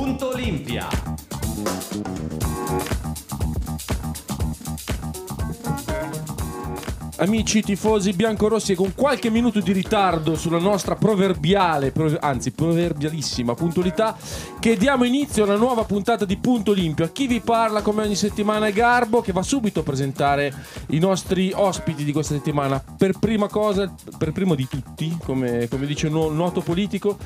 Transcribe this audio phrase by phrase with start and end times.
[0.00, 0.88] Punto Olimpia.
[7.18, 14.16] Amici tifosi biancorossi, con qualche minuto di ritardo sulla nostra proverbiale, prov- anzi proverbialissima puntualità,
[14.58, 17.04] che diamo inizio a una nuova puntata di Punto Olimpio.
[17.04, 20.50] A chi vi parla come ogni settimana è Garbo, che va subito a presentare
[20.92, 22.82] i nostri ospiti di questa settimana.
[22.96, 27.18] Per prima cosa, per primo di tutti, come, come dice un no- noto politico,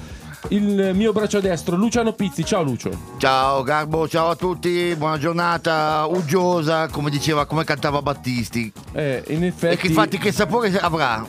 [0.49, 2.45] il mio braccio destro, Luciano Pizzi.
[2.45, 2.91] Ciao Lucio.
[3.19, 8.73] Ciao Garbo, ciao a tutti, buona giornata, uggiosa, come diceva, come cantava Battisti.
[8.93, 11.27] Eh, in E effetti, che infatti che sapore avrà?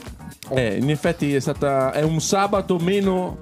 [0.50, 3.38] eh, in effetti è, stata, è un sabato meno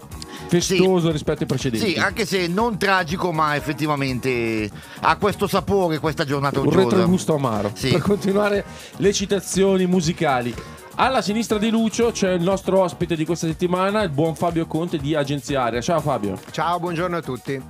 [0.48, 1.94] festoso rispetto ai precedenti.
[1.94, 4.70] Sì, anche se non tragico, ma effettivamente
[5.02, 6.84] ha questo sapore questa giornata un uggiosa.
[6.84, 7.72] retrogusto amaro.
[7.74, 7.90] Sì.
[7.90, 8.64] Per continuare
[8.98, 10.54] le citazioni musicali.
[10.96, 15.00] Alla sinistra di Lucio c'è il nostro ospite di questa settimana, il buon Fabio Conte
[15.00, 15.82] di Agenzia Aria.
[15.82, 16.40] Ciao Fabio.
[16.52, 17.62] Ciao, buongiorno a tutti.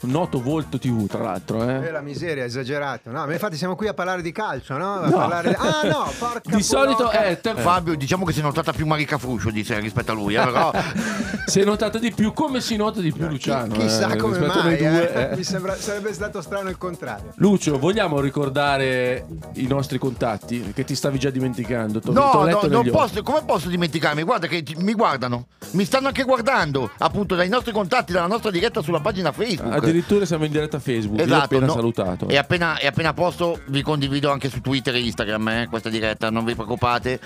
[0.00, 1.62] Un noto volto TV, tra l'altro.
[1.68, 1.90] Eh, Eh.
[1.90, 3.10] la miseria, esagerato.
[3.10, 4.94] No, ma infatti siamo qui a parlare di calcio, no?
[4.94, 5.54] A parlare...
[5.58, 9.18] Ah no, porca Di solito è te- Fabio, diciamo che si è notata più Marica
[9.18, 10.70] Fruscio di sé rispetto a lui, eh, però
[11.46, 13.74] si è notata di più, come si nota di più Luciano.
[13.74, 15.32] Chissà eh, come mai, noi due, eh.
[15.32, 15.36] eh.
[15.36, 17.32] Mi sembra, sarebbe stato strano il contrario.
[17.36, 20.72] Lucio, vogliamo ricordare i nostri contatti?
[20.72, 22.00] Che ti stavi già dimenticando.
[22.00, 24.22] T'ho- No, t'ho no, non posso, come posso dimenticarmi?
[24.22, 28.50] Guarda che ti- mi guardano, mi stanno anche guardando, appunto dai nostri contatti, dalla nostra
[28.50, 29.86] diretta sulla pagina Facebook.
[29.88, 31.20] Addirittura siamo in diretta Facebook.
[31.20, 31.72] Esatto, appena no.
[31.72, 32.28] salutato.
[32.28, 36.30] E appena, e appena posto vi condivido anche su Twitter e Instagram eh, questa diretta,
[36.30, 37.20] non vi preoccupate.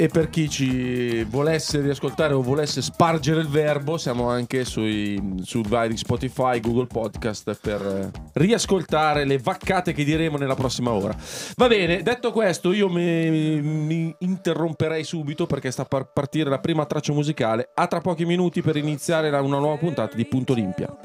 [0.00, 5.60] E per chi ci volesse riascoltare o volesse spargere il verbo, siamo anche sui, su
[5.62, 11.16] vari Spotify, Google Podcast per riascoltare le vaccate che diremo nella prossima ora.
[11.56, 16.86] Va bene, detto questo, io mi, mi interromperei subito perché sta per partire la prima
[16.86, 17.70] traccia musicale.
[17.74, 20.96] A tra pochi minuti per iniziare la- una nuova puntata di Punto Olimpia.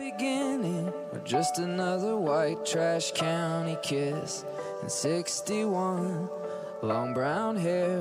[1.24, 4.44] just another white trash county kiss
[4.82, 6.43] in 61
[6.84, 7.98] long brown hair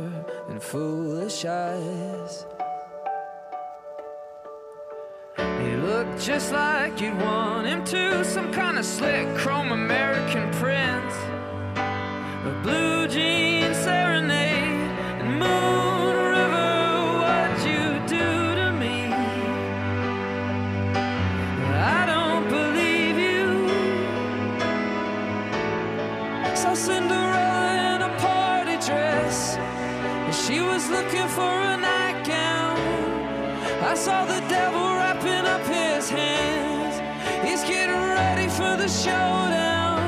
[0.48, 2.46] and foolish eyes.
[5.38, 11.14] He looked just like you'd want him to some kind of slick chrome american prince
[11.76, 14.90] a blue jean serenade
[15.20, 16.72] and moon river
[17.22, 18.96] what you do to me?
[21.94, 23.46] I don't believe you.
[26.56, 27.31] Saw Cinderella
[31.36, 32.76] for a nightgown.
[33.90, 36.94] I saw the devil wrapping up his hands.
[37.46, 39.98] He's getting ready for the showdown.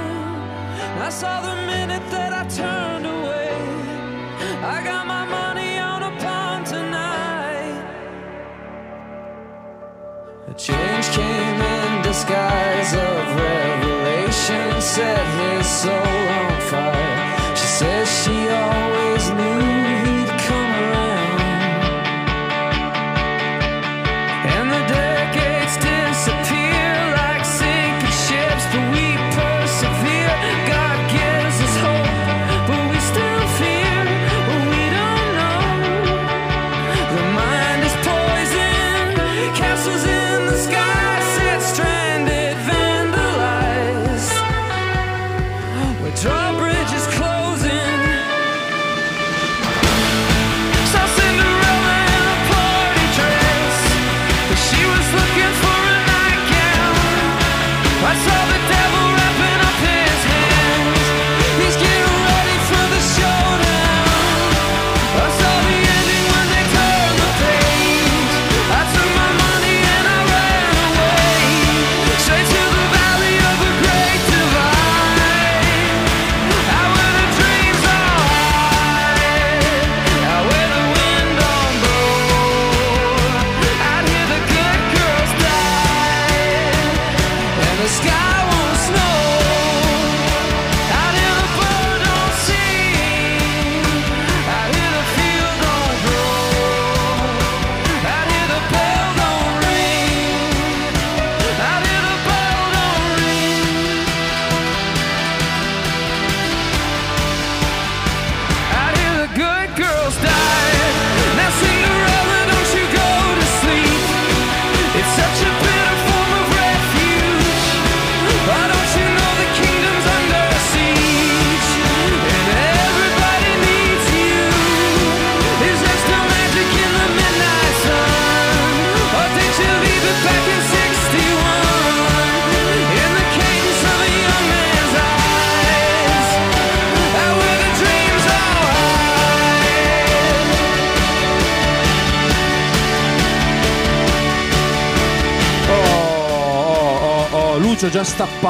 [1.06, 3.56] I saw the minute that I turned away.
[4.74, 7.80] I got my money on a pawn tonight.
[10.48, 17.56] A change came in disguise of revelation, set his soul on fire.
[17.56, 18.73] She says she always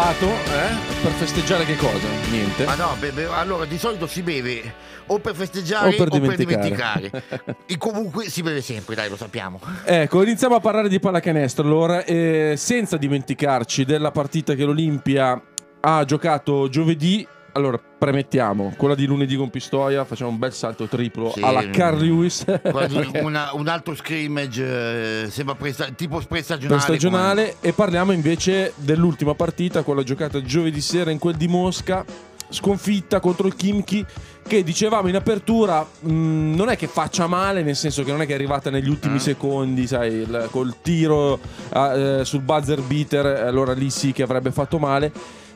[0.05, 1.03] stappato eh?
[1.03, 2.07] per festeggiare che cosa?
[2.31, 2.67] Niente.
[2.67, 6.21] Ma no, be- be- allora di solito si beve o per festeggiare O per o
[6.21, 7.11] per dimenticare.
[7.11, 7.57] dimenticare.
[7.67, 9.61] e comunque si beve sempre, dai, lo sappiamo.
[9.85, 15.41] Ecco, iniziamo a parlare di pallacanestro allora, eh, senza dimenticarci della partita che l'Olimpia
[15.81, 17.27] ha giocato giovedì.
[17.57, 21.41] Allora, premettiamo, quella di lunedì con Pistoia, facciamo un bel salto triplo Sì.
[21.41, 22.45] alla Carl Lewis.
[23.23, 26.81] Una- un altro scrimmage, eh, sembra presta- tipo per prestagionale.
[26.81, 32.05] stagionale e parliamo invece dell'ultima partita, quella giocata giovedì sera in quel di Mosca,
[32.49, 34.05] sconfitta contro il Kimchi
[34.47, 38.27] che dicevamo in apertura mh, non è che faccia male, nel senso che non è
[38.27, 39.19] che è arrivata negli ultimi Mm.
[39.19, 41.39] secondi, sai, il- col tiro
[41.71, 45.13] ah, eh, sul buzzer beater, allora lì sì che avrebbe fatto male,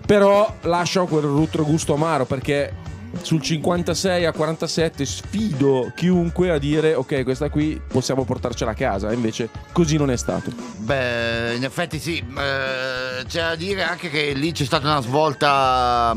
[0.06, 2.86] però lascia quel retrogusto amaro perché
[3.22, 9.12] sul 56 a 47 sfido chiunque a dire ok questa qui possiamo portarcela a casa
[9.12, 14.32] invece così non è stato Beh, in effetti sì, eh, c'è da dire anche che
[14.32, 16.16] lì c'è stata una svolta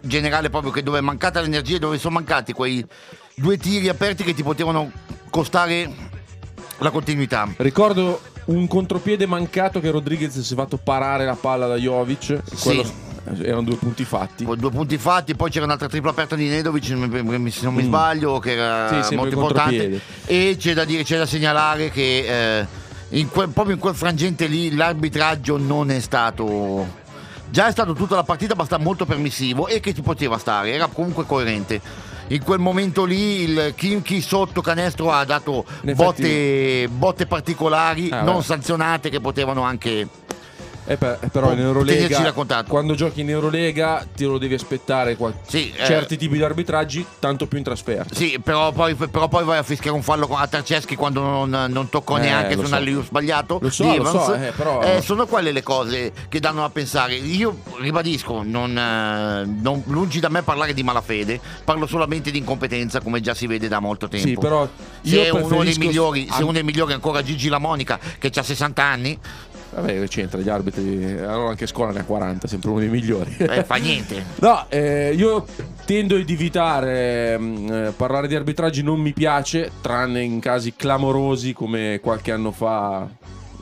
[0.00, 2.84] generale proprio che dove è mancata l'energia, dove sono mancati quei
[3.34, 4.90] due tiri aperti che ti potevano
[5.30, 5.90] costare
[6.78, 7.48] la continuità.
[7.58, 12.40] Ricordo un contropiede mancato che Rodriguez si è fatto parare la palla da Jovic.
[12.62, 13.08] Quello- eh,
[13.42, 14.44] erano due punti fatti.
[14.44, 17.86] Poi due punti fatti, poi c'era un'altra tripla aperta di Nedovic, se non mi- Mm.
[17.86, 20.00] sbaglio, che era Sì, molto importante.
[20.26, 22.66] E c'è da dire, c'è da segnalare che eh,
[23.18, 26.98] in quel- proprio in quel frangente lì l'arbitraggio non è stato.
[27.50, 30.86] Già è stato tutta la partita abbastanza molto permissivo e che ci poteva stare, era
[30.86, 31.80] comunque coerente.
[32.28, 35.64] In quel momento lì il Kimchi sotto canestro ha dato
[35.96, 38.42] botte, botte particolari, Ah, non beh.
[38.44, 40.06] sanzionate, che potevano anche.
[40.90, 45.32] Eh, eh, però in Tenerci Eurolega, quando giochi in Eurolega, ti lo devi aspettare qua-
[45.46, 48.12] Sì, eh, certi tipi di arbitraggi, tanto più in trasferta.
[48.12, 51.88] Sì, però poi, però poi vai a fischiare un fallo a Tarceschi quando non, non
[51.90, 52.66] toccò Eh, neanche su so.
[52.66, 53.58] un alley-oop sbagliato.
[53.62, 57.14] Lo so, lo so, eh, però- Eh, sono quelle le cose che danno a pensare.
[57.14, 63.00] Io ribadisco, non, eh, non- lungi da me parlare di malafede, parlo solamente di incompetenza,
[63.00, 64.26] come già si vede da molto tempo.
[64.26, 64.68] Sì, però
[65.02, 68.42] se uno dei migliori, se Ah, uno dei migliori ancora Gigi La Monica, che ha
[68.42, 69.16] 60 anni,
[69.72, 71.18] Vabbè, c'entra gli arbitri.
[71.20, 73.34] Allora anche scuola ne ha 40, sempre uno dei migliori.
[73.38, 74.24] eh, fa niente.
[74.40, 75.46] No, eh, io
[75.84, 81.52] tendo ad evitare mm, eh, parlare di arbitraggi, non mi piace, tranne in casi clamorosi
[81.52, 83.06] come qualche anno fa.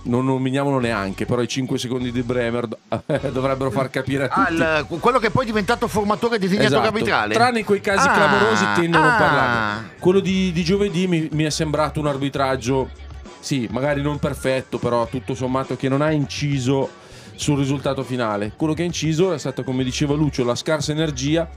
[0.00, 2.66] Non nominiamolo neanche, però i 5 secondi di Bremer
[3.06, 4.52] eh, dovrebbero far capire a tutti.
[4.54, 6.94] il- quello che poi è diventato formatore e disegnatore Esatto.
[6.94, 7.34] arbitrale.
[7.34, 9.16] Tranne in quei casi Ah, clamorosi tendo a non ah.
[9.16, 9.90] parlare.
[9.98, 12.88] Quello di, di giovedì mi, mi è sembrato un arbitraggio,
[13.40, 16.88] sì, magari non perfetto, però tutto sommato che non ha inciso
[17.34, 18.52] sul risultato finale.
[18.56, 21.48] Quello che ha inciso è stata, come diceva Lucio, la scarsa energia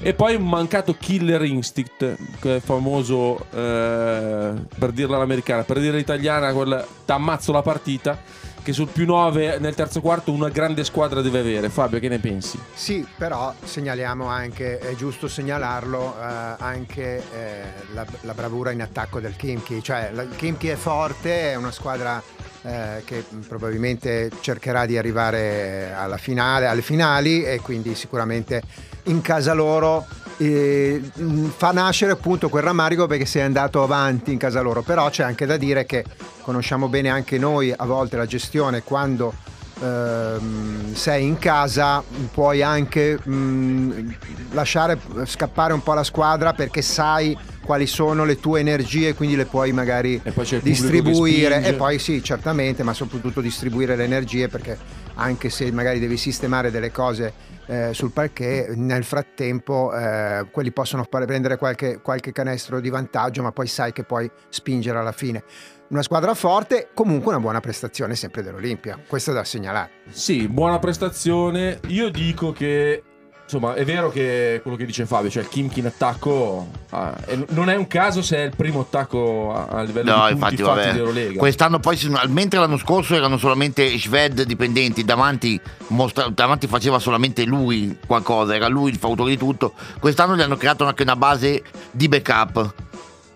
[0.00, 5.96] e poi un mancato killer instinct, che è famoso eh, per dirla all'americana, per dire
[5.96, 8.20] l'italiana, quel t'ammazzo la partita,
[8.68, 11.70] che sul più 9 nel terzo quarto una grande squadra deve avere.
[11.70, 12.60] Fabio, che ne pensi?
[12.74, 17.62] Sì, però segnaliamo anche, è giusto segnalarlo, eh, anche eh,
[17.94, 19.82] la, la bravura in attacco del Kimchi.
[19.82, 22.22] Cioè, il Kimchi è forte, è una squadra
[22.60, 28.60] eh, che probabilmente cercherà di arrivare alla finale, alle finali e quindi sicuramente
[29.08, 30.06] in casa loro
[30.38, 34.82] mh, fa nascere appunto quel rammarico perché sei andato avanti in casa loro.
[34.82, 36.04] Però c'è anche da dire che
[36.42, 39.34] conosciamo bene anche noi a volte la gestione quando
[39.80, 44.14] ehm, sei in casa puoi anche mh,
[44.52, 49.44] lasciare scappare un po' la squadra perché sai quali sono le tue energie quindi le
[49.44, 50.20] puoi magari
[50.62, 54.78] distribuire e poi sì certamente ma soprattutto distribuire le energie perché
[55.16, 61.04] anche se magari devi sistemare delle cose eh, sul parquet nel frattempo eh, quelli possono
[61.04, 65.44] prendere qualche, qualche canestro di vantaggio ma poi sai che puoi spingere alla fine
[65.88, 70.78] una squadra forte comunque una buona prestazione sempre dell'Olimpia questo è da segnalare Sì, buona
[70.78, 71.80] prestazione.
[71.88, 73.02] Io dico che
[73.50, 77.16] insomma è vero che quello che dice Fabio, cioè il Kimchi in attacco ah,
[77.48, 80.54] non è un caso se è il primo attacco a, a livello No, di punti
[80.54, 80.92] infatti, fatti vabbè.
[80.92, 81.38] di Eurolega.
[81.38, 87.96] Quest'anno poi, mentre l'anno scorso erano solamente Shved dipendenti, davanti, mostra- davanti faceva solamente lui
[88.06, 89.72] qualcosa, era lui il fautore di tutto.
[89.98, 92.74] Quest'anno gli hanno creato anche una base di backup.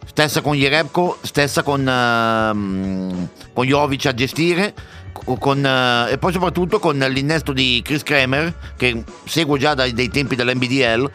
[0.04, 4.74] Stessa con Jerebko, stessa con, ehm, con Jovic a gestire.
[5.12, 9.92] Co- Con, eh, e poi soprattutto con l'innesto di Chris Kramer che seguo già dai,
[9.92, 11.10] dai tempi dell'NBDL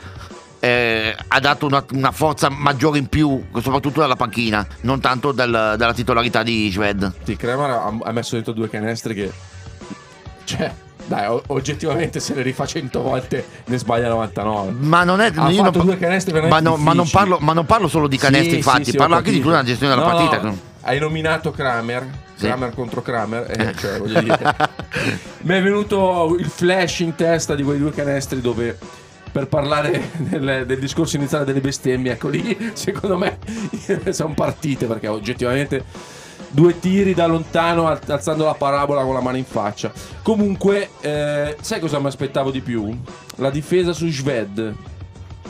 [0.59, 5.75] eh, ha dato una, una forza maggiore in più soprattutto dalla panchina non tanto dal-
[5.77, 9.31] dalla titolarità di Shved Sì, Kremer ha, ha messo dentro due canestri che
[10.45, 10.73] cioè
[11.05, 14.71] dai, oggettivamente se le rifà 100 volte ne sbaglia 99.
[14.79, 17.65] ma non è Ha io non, due canestri ma, no- ma non parlo, ma non
[17.65, 20.05] parlo solo di canestri Sì, infatti sì, sì, parlo anche di tutta la gestione della
[20.07, 22.25] No, partita no, hai nominato Kramer.
[22.37, 24.55] Kramer contro Kramer, eh, cioè, voglio dire.
[25.41, 28.77] Mi è venuto il flash in testa di quei due canestri dove
[29.31, 33.37] per parlare del, del discorso iniziale delle bestemmie, ecco lì secondo me
[34.09, 35.83] sono partite perché oggettivamente
[36.49, 39.91] due tiri da lontano al- alzando la parabola con la mano in faccia.
[40.21, 42.97] Comunque, eh, sai cosa mi aspettavo di più?
[43.37, 44.73] La difesa su Sved.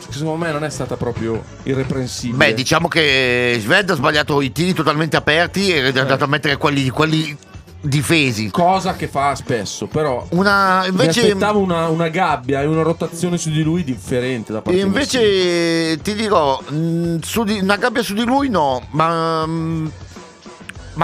[0.08, 2.36] Secondo me non è stata proprio irreprensibile.
[2.36, 6.56] Beh, diciamo che Sved ha sbagliato i tiri totalmente aperti e è andato a mettere
[6.56, 7.36] quelli, quelli
[7.80, 8.50] difesi.
[8.50, 13.38] Cosa che fa spesso, però Una, mi invece, aspettavo una, una gabbia e una rotazione
[13.38, 17.76] su di lui differente da parte e di invece ti dirò, mh, su di- una
[17.76, 19.90] gabbia su di lui no, ma mi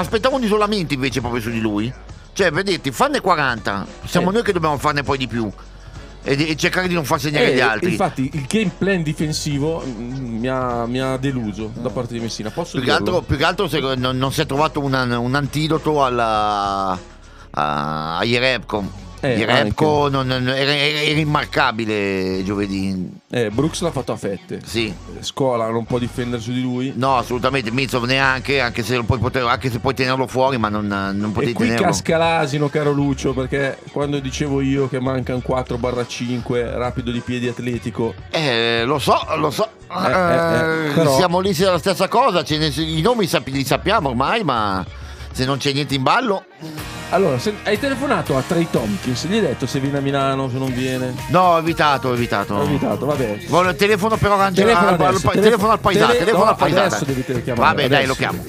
[0.00, 1.92] aspettavo un isolamento invece proprio su di lui.
[2.32, 4.32] Cioè, vedete, fanne 40, siamo Eh.
[4.32, 5.48] noi che dobbiamo farne poi di più.
[6.26, 7.90] E, e cercare di non far segnare Eh, gli altri.
[7.90, 12.50] Infatti, il game plan difensivo mm, mi ha, mi ha deluso da parte di Messina.
[12.50, 15.34] Posso Più che altro, più che altro se- non, non si è trovato un, un
[15.34, 16.98] antidoto alla,
[17.50, 19.02] a, a Jerebko.
[19.24, 23.10] Eh, Jerebko non- non- era, era- immarcabile giovedì.
[23.30, 24.60] Eh, Brooks l'ha fatto a fette.
[24.64, 24.92] Sì.
[25.20, 26.92] Scola non può difendere su di lui.
[26.94, 30.86] No, assolutamente, Mizov neanche, anche se, puoi poter- anche se puoi tenerlo fuori, ma non,
[30.86, 31.86] non E potevi qui tenerlo.
[31.86, 38.14] casca l'asino, caro Lucio, perché quando dicevo io che mancano 4-5, rapido di piedi atletico,
[38.30, 39.68] Eh, lo so, lo so.
[39.90, 44.44] Eh, eh, eh, però- Siamo lì sulla stessa cosa, ne- i nomi li sappiamo ormai,
[44.44, 44.84] ma
[45.32, 46.44] se non c'è niente in ballo...
[47.10, 50.58] Allora, se- hai telefonato a Trey Tompkins, gli hai detto se viene a Milano, se
[50.58, 51.14] non viene.
[51.28, 52.54] No, ho evitato, ho evitato.
[52.54, 53.38] Ho evitato, vabbè.
[53.46, 56.18] Vuole il telefono però Angelo, Telefono al- al- adesso, al- telefo- telefono al paesato, tele-
[56.24, 56.86] telefono no, al paesato.
[56.86, 58.08] adesso devi telechiamare, Vabbè, dai, adesso.
[58.08, 58.44] lo chiamo.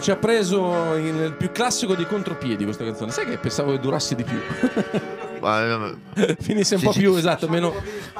[0.00, 3.10] Ci ha preso il più classico dei contropiedi questa canzone.
[3.10, 4.38] Sai che pensavo che durasse di più.
[5.42, 7.72] Eh, Finisse un po' più, esatto, meno,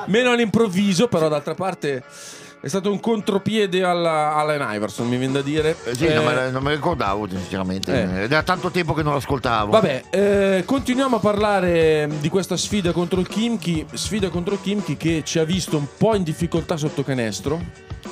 [0.06, 2.02] meno all'improvviso, però d'altra parte
[2.62, 5.76] è stato un contropiede alla Allen Iverson, mi viene da dire.
[5.84, 7.92] eh, sì, Eh, non, me, non me ricordavo sinceramente.
[7.92, 8.22] Eh.
[8.22, 9.70] Era tanto tempo che non l'ascoltavo.
[9.70, 14.96] Vabbè, eh, continuiamo a parlare di questa sfida contro il Kimchi, sfida contro il Kimchi
[14.96, 17.60] che ci ha visto un po' in difficoltà sotto canestro,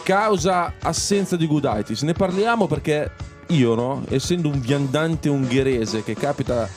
[0.03, 2.03] causa assenza di Gudaitis.
[2.03, 3.11] Ne parliamo perché
[3.49, 6.69] io, no, essendo un viandante ungherese che capita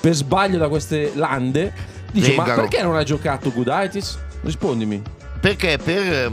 [0.00, 1.72] per sbaglio da queste lande,
[2.12, 2.60] dice ma Zingaro.
[2.62, 4.18] perché non ha giocato Gudaitis?
[4.42, 5.02] Rispondimi.
[5.40, 6.30] Perché per,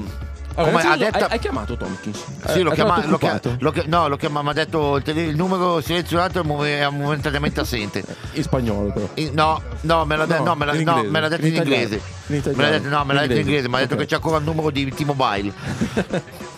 [0.56, 2.18] Vabbè, come ha detto- hai, hai chiamato Tompkins?
[2.48, 3.58] Sì, l'ho Hai chiamato, chiamato l'ho chiamato- occupato?
[3.60, 7.60] l'ho chi- no, l'ho chiamato, mi ha detto il, numero selezionato è momen- è momentaneamente
[7.62, 8.04] assente.
[8.34, 9.10] In spagnolo però.
[9.16, 11.46] In- No, no, me l'ha, de- No, no, me l'ha- in no, me l'ha detto
[11.46, 11.96] In in, inglese.
[12.28, 13.70] In Me l'ha detto, no, me l'ha detto in Inglese.
[13.70, 15.54] mi ha detto che c'è ancora il numero di T-Mobile.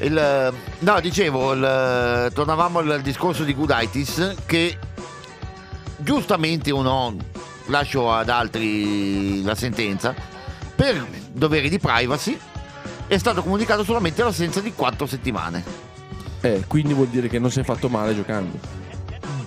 [0.00, 4.76] Il, no, dicevo, il- tornavamo al discorso di Gudaitis che
[5.96, 7.16] giustamente o no,
[7.66, 10.14] lascio ad altri la sentenza,
[10.74, 12.38] per doveri di privacy
[13.06, 15.86] è stato comunicato solamente l'assenza di 4 settimane.
[16.40, 18.58] Eh, quindi vuol dire che non si è fatto male giocando.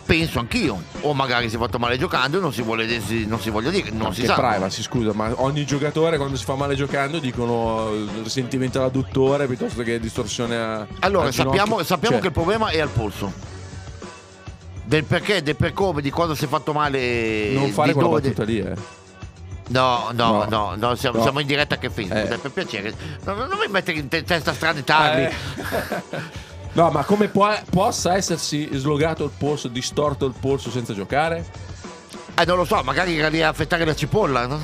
[0.06, 2.86] Penso anch'io, o magari si è fatto male giocando e non si vuole,
[3.28, 4.40] non si voglia dire, non si Anche sa.
[4.50, 7.90] privacy, scusa, ma ogni giocatore quando si fa male giocando dicono
[8.22, 10.88] risentimento all'adduttore piuttosto che distorsione a.
[11.00, 11.60] Allora, al ginocchio.
[11.60, 13.32] sappiamo, sappiamo Cioè, che il problema è al polso.
[14.84, 17.52] Del perché, del per come, di cosa si è fatto male.
[17.54, 18.74] Non fare quella dove- battuta lì, eh.
[19.68, 20.46] No, no, No.
[20.50, 21.24] no, no, siamo, No.
[21.24, 22.38] siamo in diretta anche a Facebook, Eh.
[22.38, 22.94] per piacere.
[23.24, 25.22] No, non mi mettere in te- testa strane tardi.
[25.24, 26.40] Eh.
[26.74, 31.46] No, ma come può- possa essersi slogato il polso, distorto il polso senza giocare?
[32.36, 34.60] Eh, non lo so, magari era lì a affettare la cipolla, no?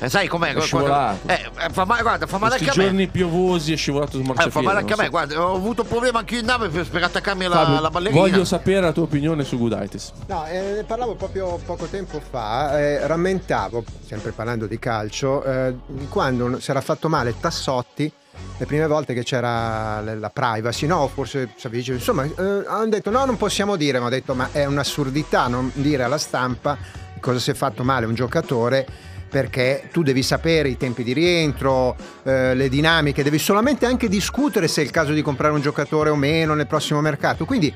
[0.00, 0.52] Eh, sai com'è?
[0.52, 1.28] È scivolato.
[1.28, 2.88] Eh, eh, fa male, guarda, fa male Questi anche a me.
[2.90, 4.66] giorni piovosi è scivolato sul Eh, fa marciapiede.
[4.66, 5.10] male anche a me, so.
[5.10, 7.90] guarda, ho avuto un problema anche io in nave per, per attaccarmi alla, Fabio, alla
[7.90, 8.20] ballerina.
[8.20, 10.10] voglio sapere la tua opinione su Gudaitis.
[10.26, 15.76] No, eh, ne parlavo proprio poco tempo fa, eh, rammentavo, sempre parlando di calcio, eh,
[16.08, 18.12] quando si era fatto male Tassotti,
[18.58, 23.24] le prime volte che c'era la privacy, no, forse Savicino, insomma, eh, hanno detto no,
[23.24, 26.76] non possiamo dire, ma ho detto ma è un'assurdità non dire alla stampa
[27.20, 28.86] cosa si è fatto male un giocatore
[29.32, 34.68] perché tu devi sapere i tempi di rientro, eh, le dinamiche, devi solamente anche discutere
[34.68, 37.46] se è il caso di comprare un giocatore o meno nel prossimo mercato.
[37.46, 37.74] Quindi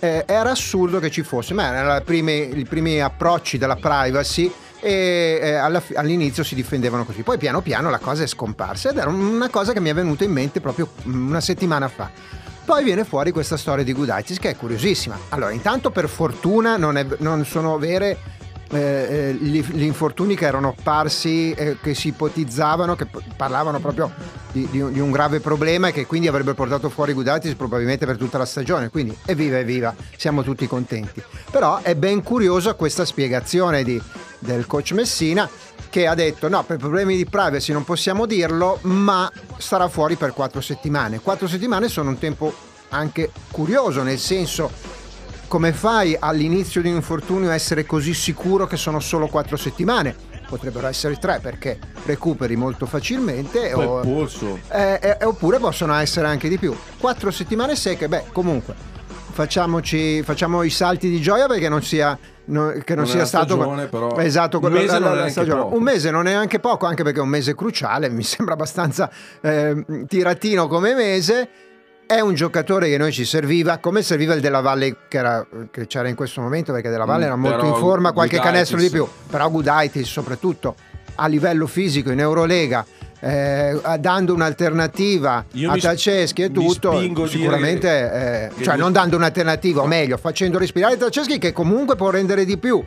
[0.00, 5.54] eh, era assurdo che ci fosse, ma erano i primi approcci della privacy e eh,
[5.94, 7.22] all'inizio si difendevano così.
[7.22, 10.24] Poi piano piano la cosa è scomparsa ed era una cosa che mi è venuta
[10.24, 12.10] in mente proprio una settimana fa.
[12.64, 15.18] Poi viene fuori questa storia di Gudaitis che è curiosissima.
[15.30, 18.18] Allora, intanto per fortuna non, è- non sono vere
[18.70, 24.12] eh, eh, gli, gli infortuni che erano parsi, eh, che si ipotizzavano, che parlavano proprio
[24.52, 28.04] di, di un, di un grave problema e che quindi avrebbe portato fuori Gudaitis probabilmente
[28.04, 28.90] per tutta la stagione.
[28.90, 31.22] Quindi evviva, evviva, siamo tutti contenti.
[31.50, 34.02] Però è ben curiosa questa spiegazione di-
[34.38, 35.48] del coach Messina
[35.88, 40.32] che ha detto no, per problemi di privacy non possiamo dirlo, ma starà fuori per
[40.32, 41.20] quattro settimane.
[41.20, 42.52] Quattro settimane sono un tempo
[42.90, 44.70] anche curioso, nel senso
[45.46, 50.14] come fai all'inizio di un infortunio a essere così sicuro che sono solo quattro settimane?
[50.46, 54.02] Potrebbero essere tre perché recuperi molto facilmente o-
[54.70, 56.76] eh, eh, oppure possono essere anche di più.
[56.98, 58.74] Quattro settimane secche, beh, comunque
[59.42, 63.54] facciamoci, facciamo i salti di gioia perché non sia, no- che non Non sia stato
[63.54, 65.62] stagione, però esatto, un mese la- la.
[65.62, 69.08] Un mese non è neanche poco, anche perché è un mese cruciale, mi sembra abbastanza
[69.40, 71.48] eh, tiratino come mese.
[72.04, 75.86] È un giocatore che noi ci serviva, come serviva il Della Valle che, era- che
[75.86, 78.78] c'era in questo momento, perché Della Valle Mm, era molto in forma, qualche Gudaitis- canestro
[78.80, 80.74] di più, però Gudaitis soprattutto
[81.16, 82.84] a livello fisico in Eurolega,
[83.20, 89.86] eh, dando un'alternativa Io a Taceschi e tutto, sicuramente, eh, cioè non dando un'alternativa, o
[89.86, 92.84] meglio, facendo respirare Taceschi che comunque può rendere di più.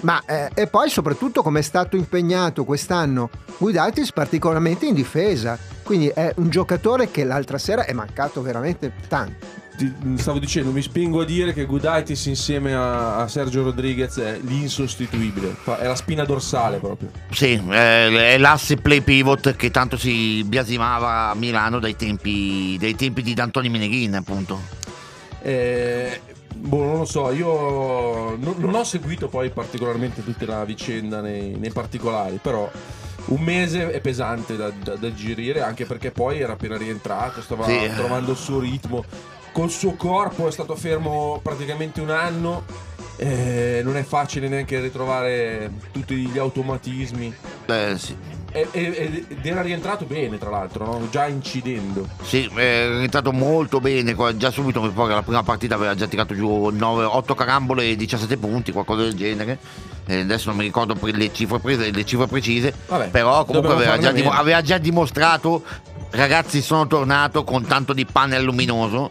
[0.00, 5.58] Ma eh, e poi soprattutto come è stato impegnato quest'anno Guidaitis particolarmente in difesa.
[5.82, 9.62] Quindi è un giocatore che l'altra sera è mancato veramente tanto.
[10.16, 15.56] Stavo dicendo, mi spingo a dire che Gudaitis insieme a, a Sergio Rodriguez è l'insostituibile.
[15.64, 17.10] È la spina dorsale proprio.
[17.30, 23.22] Sì, è l'asse play pivot che tanto si biasimava a Milano dai tempi, dai tempi
[23.22, 24.60] di D'Antoni Meneghin, appunto.
[25.42, 26.20] Eh,
[26.54, 31.56] boh, non lo so, io non, non ho seguito poi particolarmente tutta la vicenda nei,
[31.58, 32.70] nei particolari, però
[33.26, 37.66] un mese è pesante da, da, da girire, anche perché poi era appena rientrato, stava
[37.66, 37.90] Sì.
[37.96, 39.04] trovando il suo ritmo,
[39.54, 42.64] col suo corpo è stato fermo praticamente un anno.
[43.16, 47.32] eh, non è facile neanche ritrovare tutti gli automatismi
[47.66, 48.16] Eh, sì.
[48.50, 51.08] E- e- ed era rientrato bene tra l'altro no?
[51.10, 56.08] già incidendo Sì, è rientrato molto bene, già subito che la prima partita aveva già
[56.08, 59.58] tirato giù 9, 8 carambole e 17 punti, qualcosa del genere.
[60.06, 63.96] Eh, adesso non mi ricordo le cifre, prese- le cifre precise, Vabbè, però comunque aveva
[63.96, 65.62] già, aveva già dimostrato,
[66.10, 69.10] ragazzi sono tornato con tanto di pane luminoso,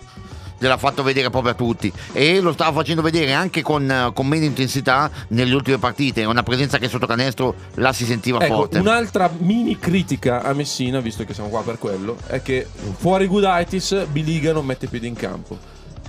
[0.63, 4.45] gliel'ha fatto vedere proprio a tutti e lo stava facendo vedere anche con, con meno
[4.45, 8.79] intensità nelle ultime partite, una presenza che sotto canestro la si sentiva Ecco, forte.
[8.79, 12.65] un'altra mini critica a Messina, visto che siamo qua per quello, è che
[12.97, 15.57] fuori Gudaitis Biliga non mette piede in campo.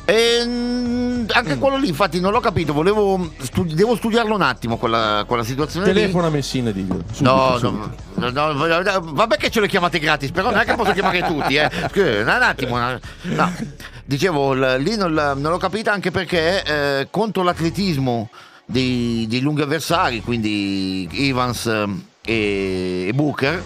[0.07, 2.73] E, mm, anche quello lì, infatti, non l'ho capito.
[2.73, 5.87] Volevo stu- devo studiarlo un attimo quella, quella situazione.
[5.87, 6.71] Telefona a Messina.
[6.73, 7.91] Subito, No, no,
[8.31, 11.57] no, no, vabbè che ce le chiamate gratis, però non è che posso chiamare tutti,
[11.57, 11.71] eh.
[12.21, 13.01] Un attimo, no.
[14.05, 18.29] Dicevo, lì non, non l'ho capita anche perché eh, contro l'atletismo
[18.67, 21.87] dei, dei lunghi avversari, quindi Evans eh,
[22.25, 23.63] e, e Booker,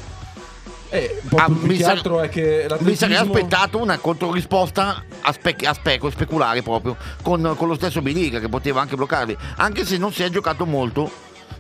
[0.90, 1.94] Eh, Ah, mi sa-
[2.30, 7.74] che mi sarei aspettato una controrisposta a, spec- a speco, speculare proprio, con, con lo
[7.74, 11.10] stesso Biliga che poteva anche bloccarli, anche se non si è giocato molto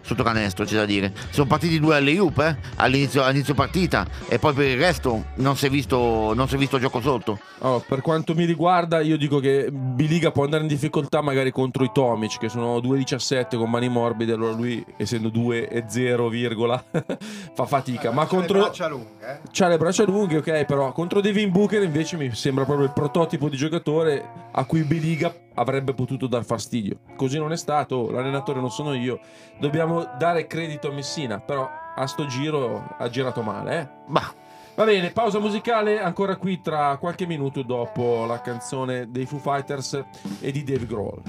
[0.08, 1.12] sotto canestro, c'è da dire.
[1.30, 5.56] Sono partiti due alle Jup eh, all'inizio, all'inizio partita e poi per il resto non
[5.56, 7.38] si è visto, non si è visto gioco sotto.
[7.60, 11.84] Oh, per quanto mi riguarda, io dico che Biliga può andare in difficoltà magari contro
[11.84, 14.32] i Tomic, che sono 2,17 con mani morbide.
[14.32, 16.82] Allora lui, essendo 2,0, virgola,
[17.54, 18.10] fa fatica.
[18.10, 18.58] Ma C'ha le contro.
[18.60, 19.38] braccia lunghe, eh.
[19.50, 23.48] C'ha le braccia lunghe, ok, però contro Devin Booker invece mi sembra proprio il prototipo
[23.48, 27.00] di giocatore a cui Biliga avrebbe potuto dar fastidio.
[27.16, 29.20] Così non è stato, l'allenatore non sono io.
[29.58, 33.88] Dobbiamo dare credito a Messina, però a sto giro ha girato male, eh.
[34.06, 34.34] Bah,
[34.74, 40.04] Va bene, pausa musicale ancora qui tra qualche minuto dopo la canzone dei Foo Fighters
[40.40, 41.20] e di Dave Grohl.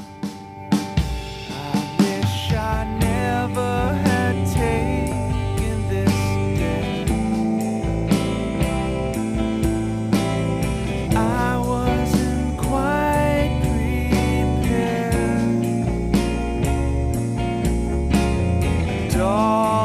[2.00, 4.09] wish I
[19.30, 19.79] all.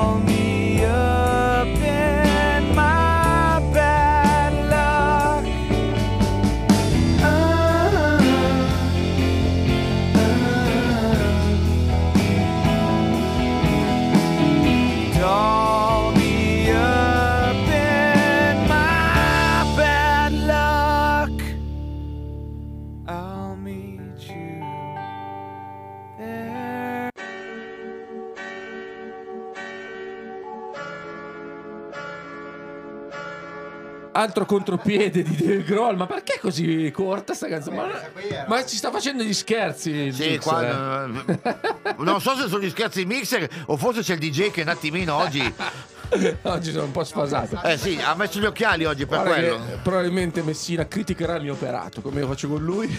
[34.17, 37.77] Altro contropiede di Dave Grohl, ma perché così corta sta canzone?
[37.77, 40.13] Ma, ma ci sta facendo gli scherzi.
[40.13, 44.15] sì, mixer, qua, eh, non so se sono gli scherzi di mixer o forse c'è
[44.15, 45.55] il DJ che un attimino oggi...
[46.43, 47.61] Oggi sono un po' sfasato.
[47.63, 49.81] Eh sì, ha messo gli occhiali oggi per Guarda quello.
[49.83, 52.97] probabilmente Messina criticherà il mio operato, come io faccio con lui.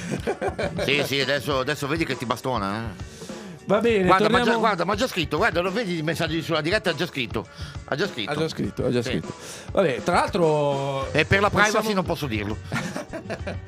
[0.83, 2.81] Sì, sì, adesso, adesso vedi che ti bastona.
[2.81, 3.24] Eh.
[3.67, 4.45] Va bene, Guarda, ma torniamo...
[4.45, 7.07] già, guarda, ma ha già scritto, guarda, lo vedi i messaggi sulla diretta, ha già
[7.07, 7.47] scritto.
[7.85, 8.29] Ha già scritto.
[8.31, 9.09] Ha già scritto, ha già Sì.
[9.09, 9.33] scritto.
[9.71, 11.11] Vabbè, tra l'altro...
[11.11, 12.57] E per la privacy possiamo- non posso dirlo.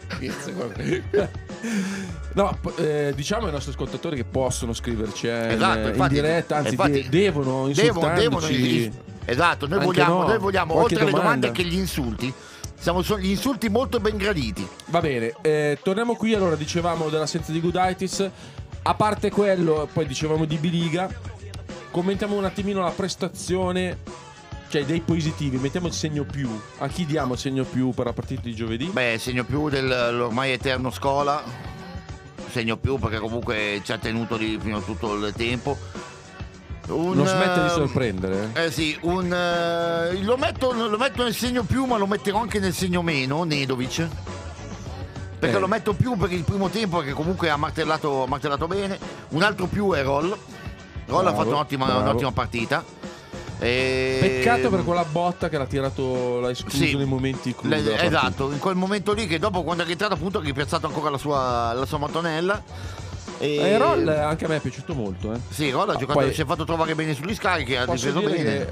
[2.34, 6.56] no, eh, diciamo ai nostri ascoltatori che possono scriverci eh, Esatto, in, infatti- in diretta,
[6.58, 8.92] anzi infatti- de- devono Devono, devono insultarci.
[9.26, 11.48] Esatto, noi vogliamo, no, noi vogliamo oltre alle domanda.
[11.48, 12.34] domande che gli insulti.
[12.80, 14.66] Siamo gli insulti molto ben graditi.
[14.86, 16.34] Va bene, eh, torniamo qui.
[16.36, 18.30] Allora, dicevamo dell'assenza di Gudaitis.
[18.88, 21.10] A parte quello, poi dicevamo di Biliga.
[21.92, 23.98] Commentiamo un attimino la prestazione.
[24.70, 26.50] Cioè, dei positivi, mettiamo il segno più.
[26.78, 28.86] A chi diamo il segno più per la partita di giovedì?
[28.86, 31.44] Beh, segno più dell'ormai eterno Scola.
[32.50, 35.78] Segno più perché comunque ci ha tenuto lì fino a tutto il tempo.
[36.88, 38.52] Un, non smette di sorprendere.
[38.54, 38.64] eh.
[38.68, 42.60] Eh sì, un, eh, lo, metto, lo metto nel segno più, ma lo metterò anche
[42.60, 44.08] nel segno meno, Nedovic.
[45.40, 45.60] Perché Eh.
[45.60, 48.98] lo metto più per il primo tempo, che comunque ha martellato, ha martellato bene.
[49.30, 50.30] Un altro più è Roll.
[50.30, 52.84] Roll ha Bravo, fatto un'ottima, un'ottima partita.
[53.60, 56.96] E- Peccato per quella botta che l'ha tirato, l'ha escluso Sì.
[56.96, 58.04] nei momenti partita.
[58.04, 61.18] esatto, in quel momento lì che dopo quando è rientrato appunto ha ripiazzato ancora la
[61.18, 62.62] sua, la sua mattonella.
[63.40, 65.34] E E Roll anche a me è piaciuto molto.
[65.34, 65.40] Eh.
[65.50, 68.34] Sì, Roll ha giocato, poi- si è fatto trovare bene sugli scarichi, ha difeso bene.
[68.36, 68.68] che eh,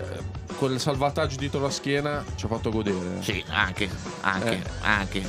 [0.58, 2.98] con il salvataggio dietro la schiena ci ha fatto godere.
[3.20, 3.24] eh.
[3.24, 3.90] Sì, anche,
[4.22, 4.62] anche, Eh.
[4.82, 5.24] anche,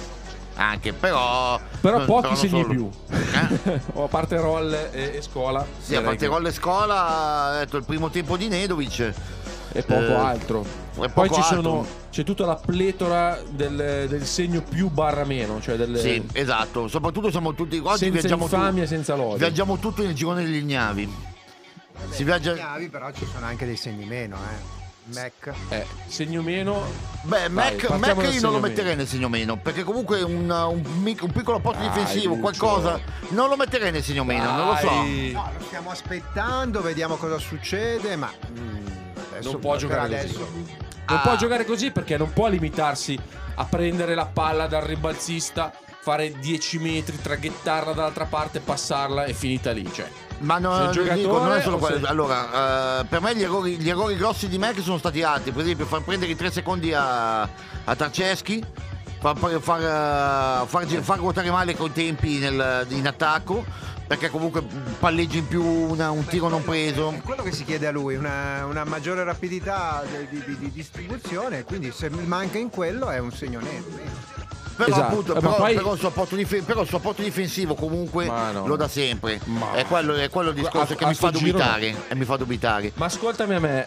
[0.56, 1.58] anche, però...
[1.80, 2.68] Però non- pochi non segni solo.
[2.74, 2.90] più.
[3.10, 3.80] Eh?
[3.94, 5.64] O a parte Roll e, e Scola.
[5.78, 7.04] Sì, a parte che- Roll e Scola,
[7.52, 9.12] ha detto il primo tempo di Nedovic.
[9.72, 10.60] e poco eh, altro.
[10.62, 11.62] e Poi poco ci altro.
[11.62, 16.88] sono, c'è tutta la pletora del, del segno più barra meno, cioè del, Sì, esatto,
[16.88, 19.36] soprattutto siamo tutti oggi senza viaggiamo, tu- infamia e senza lode.
[19.38, 21.14] viaggiamo tutto nel girone degli ignavi.
[22.10, 22.54] Si viaggia...
[22.54, 24.84] Chiavi, però ci sono anche dei segni meno, eh.
[25.14, 25.52] Mac.
[25.70, 26.82] Eh, segno meno.
[27.22, 28.60] Beh, Vai, Mac, Mac io non lo meno.
[28.60, 32.40] metterei nel segno meno, perché comunque un, un un piccolo posto Dai, difensivo, Lucio.
[32.40, 34.86] qualcosa, non lo metterei nel segno meno, non lo so.
[34.86, 35.30] Dai.
[35.32, 38.86] No, lo stiamo aspettando, vediamo cosa succede, ma mm,
[39.32, 40.38] adesso Non può giocare adesso.
[40.40, 40.76] così.
[41.06, 41.12] Ah.
[41.14, 43.18] Non può giocare così perché non può limitarsi
[43.54, 49.70] a prendere la palla dal ribalzista, fare 10 metri, traghettarla dall'altra parte, passarla e finita
[49.72, 49.88] lì.
[49.92, 51.96] Cioè, Ma no, dico, giocatore non è solo quello.
[51.98, 55.50] sei- Allora, eh, per me gli errori, gli errori grossi di Mac sono stati altri.
[55.52, 58.62] Per esempio, far prendere i tre secondi a, a Tarceschi,
[59.18, 63.64] far, far, far, far far ruotare male con i tempi nel- in attacco,
[64.06, 64.62] perché comunque
[64.98, 67.10] palleggi in più una- un tiro non preso.
[67.12, 71.64] È quello che si chiede a lui, una, una maggiore rapidità di, di- di distribuzione,
[71.64, 73.84] quindi se manca in quello è un segno nero.
[74.76, 77.22] Però, Esatto, appunto, eh, però, poi- però il suo apporto dif- però il suo apporto
[77.22, 78.66] difensivo comunque no.
[78.66, 79.40] lo dà sempre.
[79.44, 81.64] Ma- È quello, è quello il discorso A- che a mi fa giro no.
[81.64, 81.94] dubitare.
[82.08, 82.92] E mi fa dubitare.
[82.94, 83.86] Ma ascoltami a me.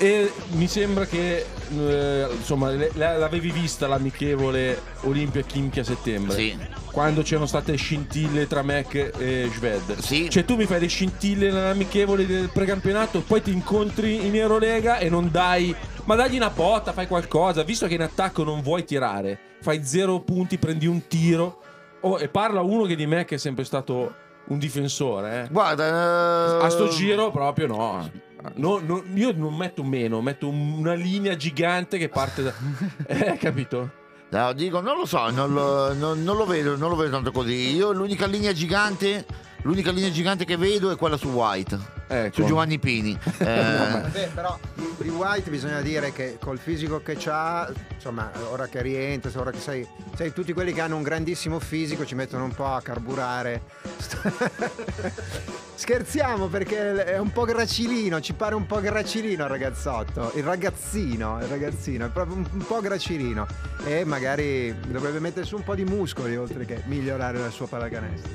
[0.00, 1.44] E mi sembra che
[1.76, 6.36] eh, insomma le- l'avevi vista l'amichevole Olimpia Kimchi a settembre.
[6.36, 6.56] Sì.
[6.92, 9.98] Quando c'erano state scintille tra Mac e Sved.
[9.98, 10.30] Sì.
[10.30, 15.08] Cioè tu mi fai le scintille nell'amichevole del precampionato, poi ti incontri in Eurolega e
[15.08, 15.74] non dai.
[16.04, 17.64] Ma dagli una botta, fai qualcosa.
[17.64, 21.60] Visto che in attacco non vuoi tirare, fai zero punti, prendi un tiro.
[22.00, 24.14] Oh, e parla uno che di me che è sempre stato
[24.46, 25.48] un difensore, eh.
[25.50, 28.10] Guarda, eh, A sto giro proprio no.
[28.54, 32.52] No, no, io non metto meno, metto un- una linea gigante che parte da.
[33.06, 33.90] Eh, capito?
[34.30, 37.32] No, dico, non lo so, non lo, non- non lo vedo, non lo vedo tanto
[37.32, 37.74] così.
[37.74, 39.26] Io l'unica linea gigante,
[39.62, 41.78] l'unica linea gigante che vedo è quella su White.
[42.08, 42.34] Ecco.
[42.34, 43.16] Su Giovanni Pini.
[43.38, 48.82] Eh, Beh, però di- White bisogna dire che col fisico che ha, insomma, ora che
[48.82, 52.54] rientra, ora che sai, sai, tutti quelli che hanno un grandissimo fisico ci mettono un
[52.54, 53.62] po' a carburare.
[55.74, 61.38] Scherziamo perché è un po' gracilino, ci pare un po' gracilino il ragazzotto, il ragazzino,
[61.40, 63.46] il ragazzino, è proprio un, po' gracilino
[63.84, 68.30] e magari dovrebbe mettersi un po' di muscoli oltre che migliorare la sua pallacanestro.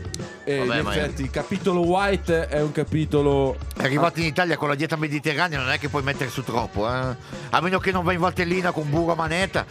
[0.45, 3.57] E Vabbè, in effetti il capitolo White è un capitolo.
[3.75, 6.87] È arrivato in Italia con la dieta mediterranea, non è che puoi mettere su troppo,
[6.87, 7.15] eh.
[7.49, 9.65] A meno che non vai in Valtellina con burro a manetta,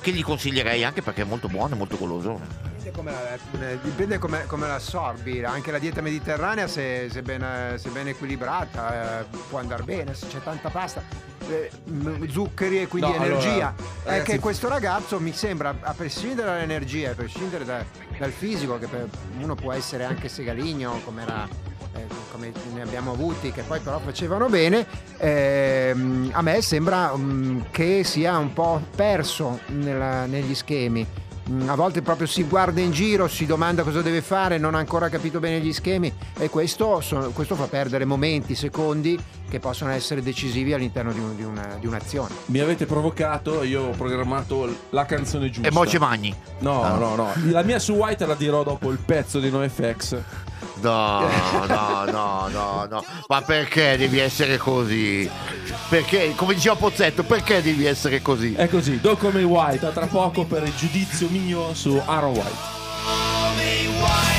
[0.00, 2.40] che gli consiglierei anche perché è molto buono e molto goloso.
[2.86, 7.42] Dipende come la, eh, come, come la assorbi, anche la dieta mediterranea se, se ben,
[7.42, 11.02] eh, se ben equilibrata eh, può andare bene, se c'è tanta pasta,
[11.48, 11.70] eh,
[12.30, 13.74] zuccheri e quindi No, allora, energia.
[14.04, 17.84] è ragazzi- che questo ragazzo mi sembra, a prescindere dall'energia, a prescindere da-
[18.18, 19.08] dal fisico, che per-
[19.40, 21.48] uno può essere anche segaligno come era
[22.32, 24.86] come ne abbiamo avuti che poi però facevano bene,
[25.18, 31.06] ehm, a me sembra mm, che sia un po' perso nella- negli schemi.
[31.48, 34.78] Mm, A volte proprio si guarda in giro, si domanda cosa deve fare, non ha
[34.78, 39.16] ancora capito bene gli schemi e questo, so- questo fa perdere momenti, secondi
[39.48, 42.34] che possono essere decisivi all'interno di, un- di una- di un'azione.
[42.46, 45.68] Mi avete provocato, io ho programmato la canzone giusta.
[45.68, 46.34] E Moce Magni.
[46.58, 46.96] No, Ah.
[46.96, 47.32] no, no.
[47.50, 50.16] La mia su White la dirò dopo il pezzo di NoFX.
[50.80, 51.20] No,
[51.66, 53.04] no, no, no, no.
[53.28, 55.28] Ma perché devi essere così?
[55.88, 58.54] Perché, come diceva Pozzetto, perché devi essere così?
[58.54, 64.35] È così, do come White, a tra poco per il giudizio mio su Aaron White.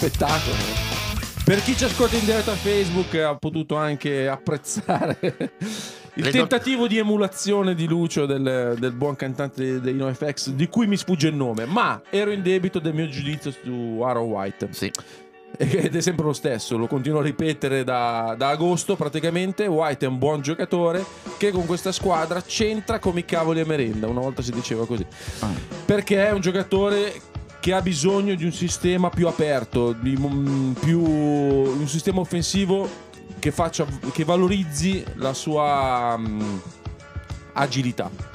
[0.00, 0.56] Spettacolo.
[1.44, 5.18] Per chi ci ascolta in diretta a Facebook ha potuto anche apprezzare
[6.14, 10.86] il Le tentativo di emulazione di Lucio del, del buon cantante dei NoFX, di cui
[10.86, 14.68] mi sfugge il nome, ma ero in debito del mio giudizio su Aaron White.
[14.70, 14.90] Sì.
[15.58, 19.66] Ed è sempre lo stesso, lo continuo a ripetere da, da agosto praticamente.
[19.66, 21.04] White è un buon giocatore
[21.36, 24.06] che con questa squadra c'entra come i cavoli a merenda.
[24.06, 25.04] Una volta si diceva così.
[25.84, 27.12] Perché è un giocatore
[27.60, 30.16] che ha bisogno di un sistema più aperto, di
[30.80, 32.88] più, un sistema offensivo
[33.38, 36.56] che, faccia, che valorizzi la sua mm,
[37.52, 38.29] agilità.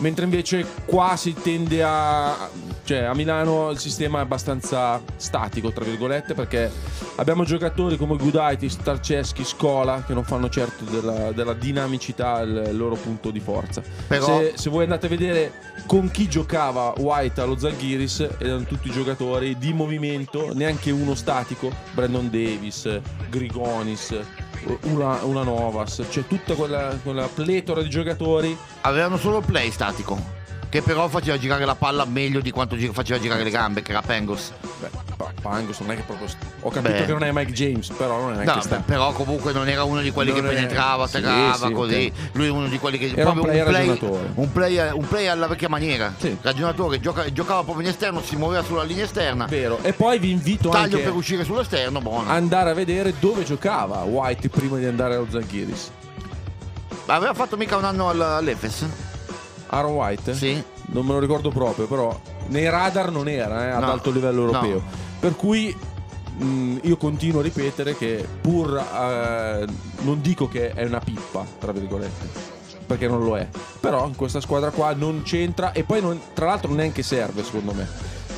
[0.00, 2.48] Mentre invece qua si tende a.
[2.84, 6.70] cioè a Milano il sistema è abbastanza statico, tra virgolette, perché
[7.16, 12.94] abbiamo giocatori come Gudaitis, Tarceschi, Scola che non fanno certo della, della dinamicità il loro
[12.96, 13.82] punto di forza.
[14.06, 15.52] Però- Se, se voi andate a vedere
[15.86, 21.70] con chi giocava White allo Zalgiris, erano tutti giocatori di movimento, neanche uno statico.
[21.92, 22.88] Brandon Davis,
[23.28, 24.18] Grigonis,
[24.82, 30.39] una, una Novas, cioè tutta quella, quella pletora di giocatori Avevano solo play statico.
[30.70, 34.02] Che però faceva girare la palla meglio di quanto faceva girare le gambe, che era
[34.02, 34.52] Pengos.
[34.78, 36.28] Beh, pa- Pangos non è che proprio.
[36.60, 37.06] Ho capito Beh.
[37.06, 39.82] che non è Mike James, però non è No, sta- beh, però comunque non era
[39.82, 42.12] uno di quelli Non che è- penetrava, sì, attaccava sì, così.
[42.14, 42.36] ok.
[42.36, 43.88] Lui è uno di quelli che Era un player un play,
[44.34, 46.14] un play, un play alla vecchia maniera.
[46.16, 46.36] Sì.
[46.40, 49.46] Ragionatore, gioca- giocava proprio in esterno, si muoveva sulla linea esterna.
[49.46, 49.80] Vero.
[49.82, 52.30] E poi vi invito Taglio anche per uscire sull'esterno, buono.
[52.30, 55.90] andare a vedere dove giocava White prima di andare allo Zalgiris.
[57.06, 58.86] Aveva fatto mica un anno al- all'Efes?
[59.70, 60.34] Aaron White?
[60.34, 60.62] Sì.
[60.92, 64.42] Non me lo ricordo proprio, però nei radar non era eh, ad No, alto livello
[64.42, 64.74] europeo.
[64.78, 64.82] no.
[65.20, 65.74] Per cui
[66.38, 69.64] mh, io continuo a ripetere che pur eh,
[70.00, 72.26] non dico che è una pippa, tra virgolette,
[72.86, 73.46] perché non lo è.
[73.78, 77.72] Però in questa squadra qua non c'entra e poi non- tra l'altro neanche serve secondo
[77.72, 77.86] me.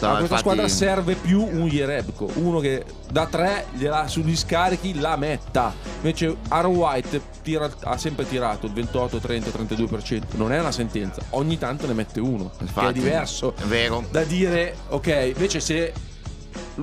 [0.07, 4.37] No, a questa infatti- squadra serve più un Jerebko, uno che da tre gliela- sugli
[4.37, 5.75] scarichi la metta.
[5.97, 10.37] Invece Aaron White tira- ha sempre tirato il 28, 30, 32%.
[10.37, 14.05] Non è una sentenza, ogni tanto ne mette uno, che è Infatti, diverso È vero.
[14.11, 15.93] da dire, ok, invece se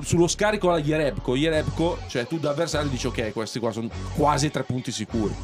[0.02, 4.50] sullo scarico la Jerebko, Jerebko, cioè tu da avversario dici ok, questi qua sono quasi
[4.50, 5.34] tre punti sicuri.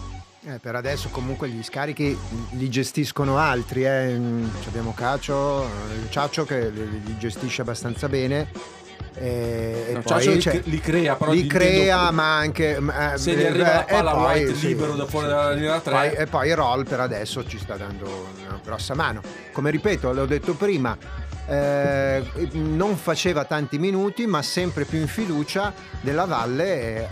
[0.49, 2.17] Eh, per adesso comunque gli scarichi
[2.51, 4.17] li gestiscono altri, eh.
[4.69, 8.49] Abbiamo Cacio, eh, Ciaccio che li, gestisce abbastanza bene.
[9.19, 13.33] E, e No, poi Ciaccio c'è- li- crea, però li crea, ma anche ma, Se
[13.33, 15.33] eh, gli arriva la e palla poi, White sì, libero da fuori sì.
[15.33, 15.93] dalla linea da tre.
[15.93, 19.23] Poi- e poi roll per adesso ci sta dando una grossa mano.
[19.53, 20.97] Come ripeto, l'ho detto prima,
[21.47, 27.09] eh, non faceva tanti minuti, ma sempre più in fiducia della Valle eh,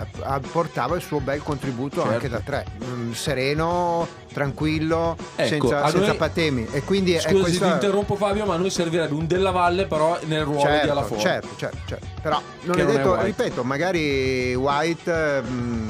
[0.51, 2.11] portava il suo bel contributo Certo.
[2.13, 2.65] anche da tre.
[2.85, 6.67] Mm, sereno, tranquillo, Ecco, senza, senza noi- patemi.
[6.73, 7.73] E quindi è Scusa se ti questa...
[7.75, 11.23] interrompo Fabio, ma a noi servirebbe un della Valle però nel ruolo di Certo, Alaforte.
[11.23, 12.07] certo, certo, certo.
[12.21, 13.25] Però non è non è detto, White.
[13.27, 15.89] ripeto, magari White mm,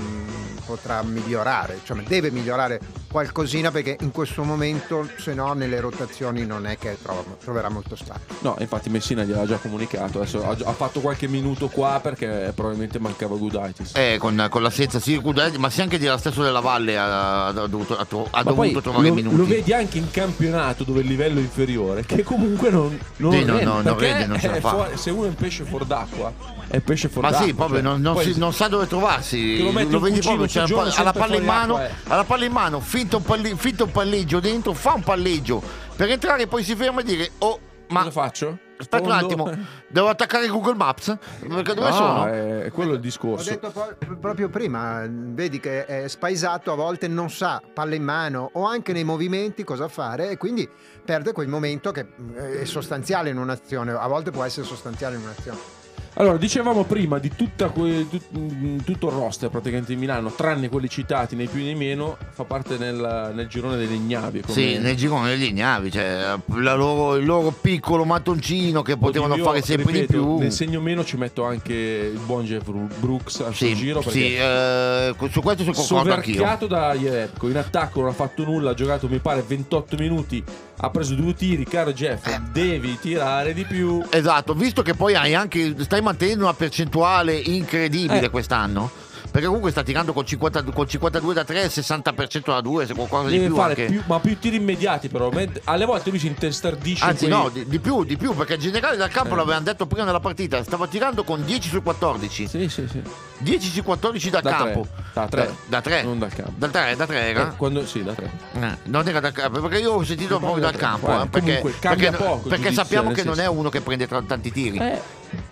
[0.67, 2.81] potrà migliorare, cioè deve migliorare
[3.19, 7.95] qualcosina perché in questo momento, se no, nelle rotazioni non è che trova- troverà molto
[7.95, 8.35] spazio.
[8.41, 12.99] No, infatti Messina gliel'ha già comunicato, adesso ha, ha fatto qualche minuto qua perché probabilmente
[12.99, 13.93] mancava Gudaitis.
[13.95, 17.47] Eh, con, con l'assenza sì, Gudelli, ma sì anche di la stesso della Valle ha,
[17.47, 19.37] ha dovuto, ha ha Ma dovuto trovare lo, minuti.
[19.37, 23.45] lo vedi anche in campionato dove il livello è inferiore, che comunque non, non Sì,
[23.45, 24.71] no, no, non perché rende, non ce la fa.
[24.71, 26.33] fuori- se uno è un pesce fuori d'acqua,
[26.67, 27.47] è pesce fuori Ma d'acqua.
[27.47, 29.59] sì, proprio cioè, non, non si- non sa dove trovarsi.
[29.63, 31.93] Lo un vedi proprio, su cioè, giorno, ha la sempre palla in mano, acqua, eh.
[32.09, 35.63] ha la palla in mano, finta un, un palleggio dentro, fa un palleggio
[35.97, 38.59] per entrare poi si ferma e dire "Oh, ma Cosa faccio?
[38.77, 39.45] aspetta un Sfondo?
[39.45, 41.17] attimo, devo attaccare Google Maps?
[41.41, 43.51] Perché dove No, sono?" È, è quello il Ho discorso.
[43.51, 48.51] detto pro- proprio prima, vedi che è spaesato, a volte non sa, palla in mano
[48.55, 50.69] o anche nei movimenti cosa fare e quindi
[51.05, 55.23] perde quel momento che mm, è sostanziale in un'azione, a volte può essere sostanziale in
[55.23, 55.83] un'azione.
[56.17, 60.69] Allora, dicevamo prima di tutta que- tut- mm, tutto il roster praticamente di Milano, tranne
[60.69, 64.43] quelli citati nei più nei meno, fa parte nel, nel girone delle ignavi.
[64.43, 69.43] come- Sì, nel girone degli ignavi, cioè loro- il loro piccolo mattoncino che potevano io,
[69.43, 70.39] fare sempre ripeto, di più.
[70.39, 74.13] Nel segno meno ci metto anche il buon Jeff Brooks al suo Sì, giro perché
[74.19, 76.67] sì, eh, su questo sono concordo anch'io.
[76.69, 80.43] da Jerebko in attacco non ha fatto nulla ha giocato mi pare 28 minuti
[80.77, 82.41] ha preso due tiri caro Jeff Eh.
[82.53, 88.27] devi tirare di più Esatto, visto che poi hai anche stai mantenendo una percentuale incredibile
[88.27, 88.31] Eh.
[88.31, 88.91] quest'anno.
[89.35, 92.95] Perché comunque sta tirando col, 50 col 52 da 3 e 60% da 2, se
[92.95, 93.87] qualcosa di deve più fare anche.
[93.87, 95.29] più, ma più tiri immediati però
[95.65, 98.55] alle volte lui si intestardisce Anzi, in quei- no, di, di più, di più, perché
[98.55, 99.39] il generale dal campo Eh.
[99.39, 102.47] l'avevano detto prima della partita, stava tirando con 10 su 14.
[102.47, 103.03] sì sì sì
[103.39, 104.59] 10 su 14 dal Da tre.
[104.73, 104.87] campo.
[105.13, 105.45] Da tre.
[105.47, 106.03] Da, da 3.
[106.05, 107.49] non dal campo Da 3, da 3 era?
[107.53, 110.63] Eh, quando, sì da tre Eh, non era dal campo, perché io ho sentito proprio
[110.63, 111.23] dal da campo.
[111.23, 114.79] Eh, perché perché- poco perché sappiamo che non è uno che prende tanti tiri.
[114.79, 115.01] eh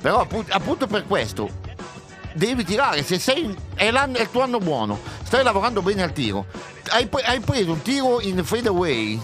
[0.01, 1.49] Però appunto, appunto per questo
[2.35, 6.47] devi tirare, se sei è, è il tuo anno buono, stai lavorando bene al tiro,
[6.91, 9.21] hai, hai preso un tiro in fade away.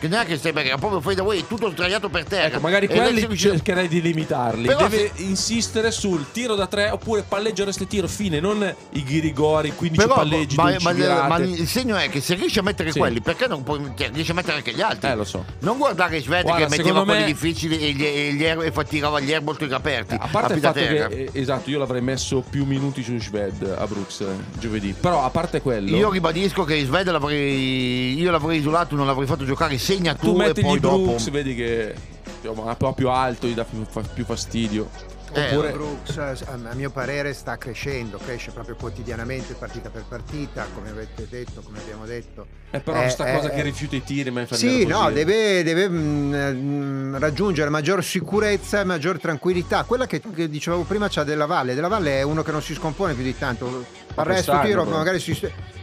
[0.00, 2.46] Che neanche stai perché era proprio fade away, tutto sdraiato per terra.
[2.46, 4.66] Ecco, magari quelli riuscì- cercherei di limitarli.
[4.66, 9.72] Però Deve insistere sul tiro da tre oppure palleggio resta tiro, fine, non i ghirigori,
[9.74, 12.92] 15 Però, palleggi, ma, 12 ma- ma il segno è che se riesci a mettere
[12.92, 12.98] Sì.
[12.98, 13.78] quelli, perché non puoi
[14.12, 15.10] riesci a mettere anche gli altri?
[15.10, 15.44] Eh, lo so.
[15.58, 18.84] Non guardare Sved Guarda, che metteva quelli me- difficili e, gli, e, gli air- e
[18.84, 20.14] tirava gli airball aperti.
[20.18, 21.08] A parte il a fatto terra.
[21.08, 24.26] che, eh, esatto, io l'avrei messo più minuti su Shved a Brooks eh,
[24.58, 24.94] giovedì.
[24.98, 28.18] Però a parte quello, Io ribadisco che Sved l'avrei.
[28.18, 31.02] Io l'avrei isolato, non l'avrei fatto giocare, segna tu tu, e metti poi gli dopo.
[31.02, 31.94] Brooks, vedi che
[32.42, 35.18] insomma, è più alto, gli dà più, fa- più fastidio.
[35.32, 40.66] Eh, Oppure, Brooks, eh, a mio parere, sta crescendo, cresce proprio quotidianamente, partita per partita,
[40.74, 42.46] come avete detto, come abbiamo detto.
[42.70, 43.62] è però Eh, sta eh, cosa che eh.
[43.62, 49.20] rifiuta i tiri, ma Sì, no, deve, deve, mm, mm, raggiungere maggior sicurezza e maggior
[49.20, 49.84] tranquillità.
[49.84, 51.74] Quella che, che dicevo prima c'ha della Valle.
[51.74, 53.66] Della Valle è uno che non si scompone più di tanto.
[53.66, 54.96] Al resto quest'anno, tiro però.
[54.96, 55.32] magari si...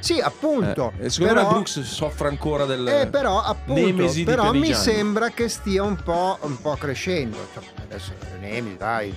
[0.08, 0.94] Sì, appunto.
[1.02, 5.50] e secondo però, me Brooks soffre ancora del eh, però, appunto, però mi sembra che
[5.50, 7.36] stia un po', un po' crescendo.
[7.54, 9.14] Cioè, adesso Nemesi, dai,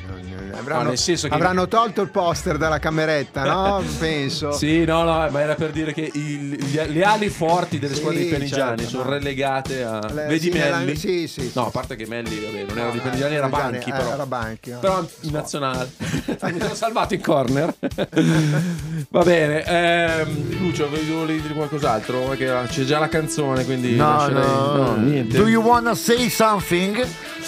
[0.52, 3.84] avranno, che- avranno tolto il poster dalla cameretta, no?
[4.00, 4.50] Penso.
[4.50, 8.00] Sì, no, no, ma era per dire che il- gli- le ali forti delle Sì,
[8.00, 9.10] squadre di Pianigiani certo, sono no.
[9.10, 10.00] relegate a.
[10.12, 10.96] Le- Vedi sì, Melli?
[10.96, 13.46] sì, sì, No, a parte che Melli, vabbè, non era No, di eh, Pianigiani, era
[13.48, 14.12] Pianigiani, Banchi, eh, però.
[14.14, 14.78] era Banchi, no.
[14.80, 15.90] Però in nazionale.
[16.50, 17.74] Mi sono salvato in corner.
[19.10, 22.20] Va bene, ehm, Lucio, volevi dire qualcos'altro?
[22.20, 23.96] Perché c'è già la canzone, quindi.
[23.96, 25.36] No, lascerei- no, niente.
[25.36, 27.06] Do you wanna say something?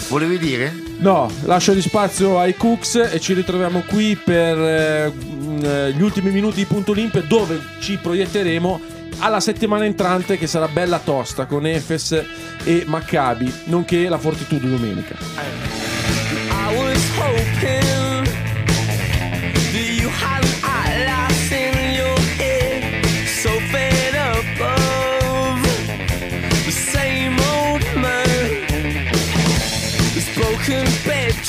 [0.08, 0.72] Volevi dire?
[0.98, 6.56] No, lascio di spazio ai Cooks e ci ritroviamo qui per eh, gli ultimi minuti
[6.56, 8.80] di Punto Olimpe dove ci proietteremo
[9.18, 12.24] alla settimana entrante che sarà bella tosta con Efes
[12.64, 15.16] e Maccabi, nonché la Fortitudo domenica.
[16.50, 18.01] I was hoping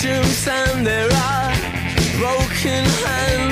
[0.06, 1.54] and there are
[2.18, 3.43] broken hands.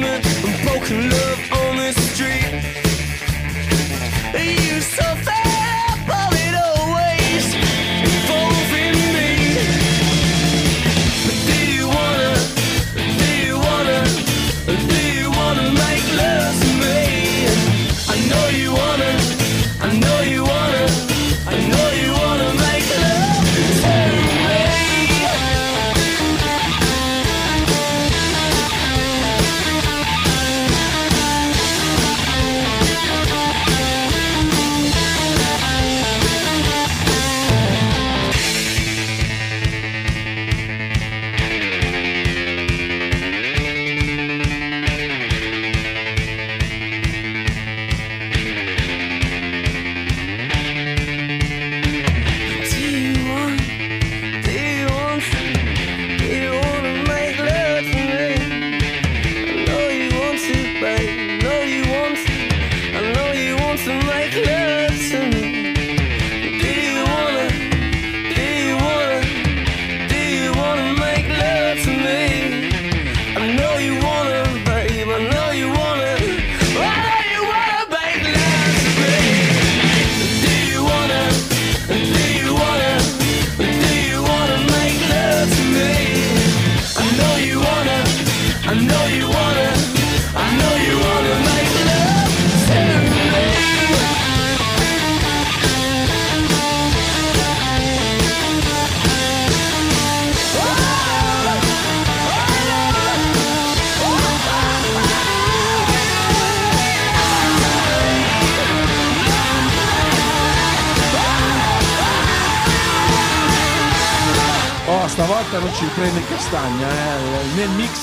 [0.00, 0.29] The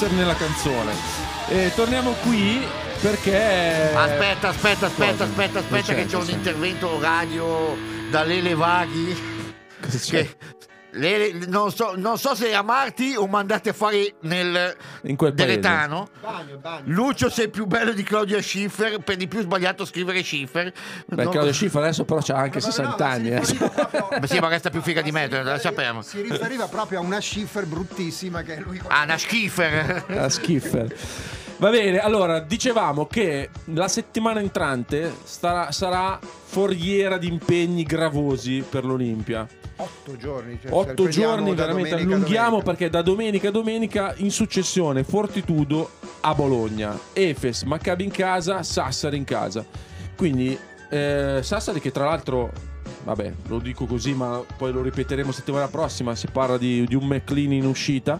[0.07, 0.93] mixer nella canzone.
[1.49, 2.65] E torniamo qui
[3.01, 3.91] perché...
[3.93, 7.75] Aspetta, aspetta, aspetta, aspetta, aspetta, che c'è un intervento radio
[8.09, 9.15] da Lele Vaghi.
[9.81, 10.23] Cosa c'è?
[10.23, 10.56] Che
[10.97, 15.59] Lele, non, so, non so se amarti o mandate a fare nel In quel paese.
[15.59, 16.07] Deretano.
[16.21, 16.83] Bagno, bagno.
[16.85, 20.71] Lucio sei più bello di Claudia Schiffer, per di più sbagliato scrivere Schiffer.
[21.07, 23.45] Beh, No, Claudio Schiffer adesso però c'ha anche Vabbè, 60 no, ma anni.
[23.45, 23.69] si eh.
[23.69, 26.01] proprio- Beh, sì, ma resta più figa di me, si la riferiva- sappiamo.
[26.01, 30.03] Si riferiva proprio a una Schiffer bruttissima che lui Ah, una Schiffer.
[30.07, 30.95] La Schiffer.
[31.59, 38.85] Va bene, allora dicevamo che la settimana entrante starà- sarà foriera di impegni gravosi per
[38.85, 39.47] l'Olimpia.
[39.78, 40.59] Otto giorni.
[40.61, 42.71] cioè, Otto giorni veramente domenica allunghiamo domenica.
[42.71, 45.89] perché da domenica a domenica in successione Fortitudo
[46.21, 49.65] a Bologna, Efes, Maccabi in casa, Sassari in casa.
[50.15, 50.57] Quindi
[50.89, 52.51] eh, Sassari che tra l'altro,
[53.03, 57.05] vabbè lo dico così ma poi lo ripeteremo settimana prossima, si parla di, di un
[57.05, 58.19] McLean in uscita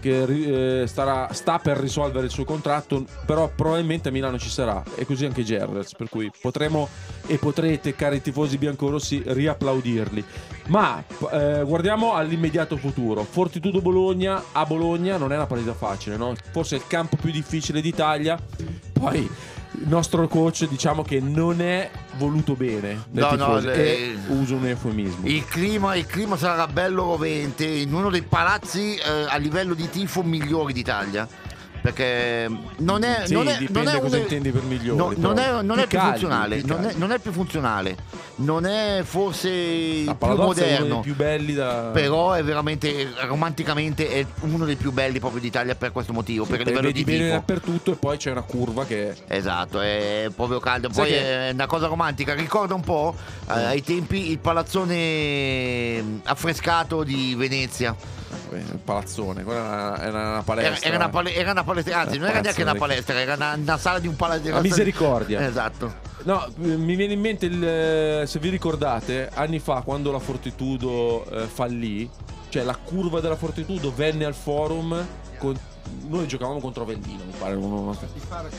[0.00, 4.82] che eh, starà- sta per risolvere il suo contratto, però probabilmente a Milano ci sarà
[4.94, 6.88] e così anche Gerrels, per cui potremo
[7.26, 10.24] e potrete, cari tifosi biancorossi, riapplaudirli.
[10.68, 13.24] Ma eh, guardiamo all'immediato futuro.
[13.24, 16.34] Fortitudo Bologna a Bologna non è una partita facile, no?
[16.50, 18.38] Forse è il campo più difficile d'Italia.
[18.92, 19.28] Poi
[19.72, 24.66] il nostro coach diciamo che non è voluto bene No, no, le- e uso un
[24.66, 25.26] eufemismo.
[25.26, 29.88] Il clima, il clima sarà bello rovente in uno dei palazzi eh, a livello di
[29.90, 31.28] tifo migliori d'Italia.
[31.92, 35.12] Perché non è, Sì, non è, dipende non è cosa uno- intendi per migliori, no,
[35.16, 36.62] non, è, non Più è più caldi, funzionale.
[36.64, 37.96] Non è, non è più funzionale.
[38.36, 41.00] Non è forse il più moderno.
[41.00, 45.90] più belli da Però è veramente romanticamente è uno dei più belli proprio d'Italia per
[45.92, 48.84] questo motivo, per il Perché livello vedi di bene dappertutto e poi c'è una curva
[48.84, 50.88] che Esatto, è proprio caldo.
[50.92, 52.34] Sai Poi che- è una cosa romantica.
[52.34, 53.14] Ricorda un po'
[53.48, 57.94] eh, ai tempi il palazzone mm, affrescato di Venezia.
[58.50, 60.88] Il palazzone, quella era una, era una palestra.
[60.88, 63.78] era una, era una palestra, anzi, Eh, non era neanche una palestra, era una, una
[63.78, 64.50] sala di un palazzo.
[64.50, 65.46] La misericordia.
[65.46, 66.06] Esatto.
[66.24, 70.18] No, eh, mi viene in mente il, eh, se vi ricordate, anni fa quando la
[70.18, 72.08] Fortitudo eh, fallì,
[72.48, 75.06] cioè la curva della Fortitudo venne al forum
[75.38, 75.58] con-
[76.08, 77.58] noi giocavamo contro Vendino, mi pare,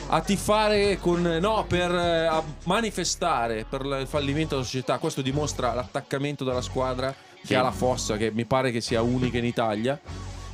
[0.08, 4.98] a tifare con no, per eh, a manifestare per il fallimento della società.
[4.98, 7.54] Questo dimostra l'attaccamento della squadra che Sì.
[7.54, 9.98] ha la fossa che mi pare che sia unica in Italia.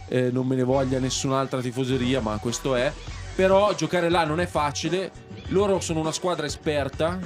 [0.09, 2.93] Eh, non me ne voglia nessun'altra tifoseria, ma questo è.
[3.35, 5.11] Però giocare là non è facile.
[5.49, 7.19] Loro sono una squadra esperta.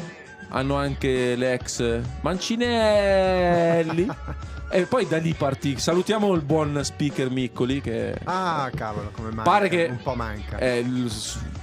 [0.49, 4.09] Hanno anche l'ex Mancinelli.
[4.71, 5.79] e poi da lì partì.
[5.79, 9.51] Salutiamo il buon speaker Miccoli che Ah, cavolo, come manca.
[9.51, 10.59] Pare che- Un po' manca.
[10.77, 11.13] il-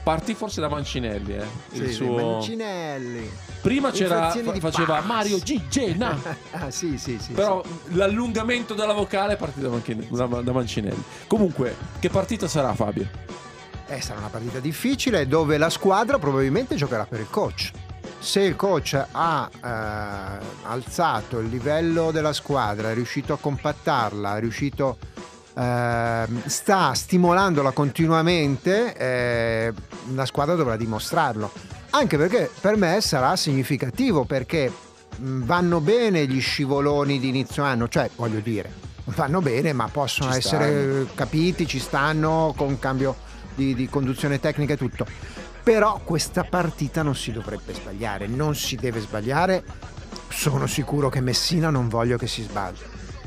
[0.03, 1.35] partì forse da Mancinelli.
[1.35, 1.45] Eh.
[1.71, 2.15] Sì, il sì, suo...
[2.33, 3.29] Mancinelli.
[3.61, 5.05] Prima c'era fa- faceva pass.
[5.05, 6.17] Mario Gigena.
[6.51, 7.33] Ah, sì, sì, sì.
[7.33, 11.03] Però l'allungamento della vocale è partito da, Manchin- da- da Mancinelli.
[11.27, 13.07] Comunque, che partita sarà Fabio?
[13.25, 13.35] sì.
[13.93, 17.71] Eh, sarà una partita difficile dove la squadra probabilmente giocherà per il coach.
[18.19, 24.39] Se il coach ha eh, alzato il livello della squadra, è riuscito a compattarla, è
[24.39, 24.97] riuscito
[25.57, 29.73] ehm, sta stimolandola continuamente, eh,
[30.13, 31.51] la squadra dovrà dimostrarlo.
[31.91, 34.71] Anche perché per me sarà significativo perché
[35.19, 38.71] vanno bene gli scivoloni di inizio anno, cioè voglio dire,
[39.05, 43.15] vanno bene ma possono Ci essere capiti, ci stanno con cambio
[43.55, 45.05] di, di conduzione tecnica e tutto.
[45.67, 49.61] Però questa partita non si dovrebbe sbagliare, non si deve sbagliare.
[50.29, 52.77] Sono sicuro che Messina non voglio che si sbagli.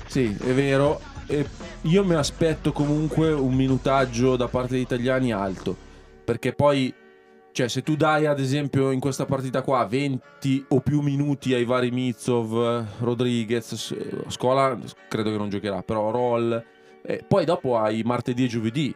[0.06, 1.02] Sì, è vero.
[1.26, 1.46] E
[1.82, 5.76] io mi aspetto comunque un minutaggio da parte degli italiani alto.
[6.24, 6.94] Perché poi,
[7.52, 11.66] cioè, se tu dai ad esempio in questa partita qua 20 o più minuti ai
[11.66, 13.94] vari Mitsov, Rodriguez,
[14.28, 14.78] Scola
[15.10, 16.64] credo che non giocherà, però Roll.
[17.02, 18.94] e poi dopo hai martedì e giovedì,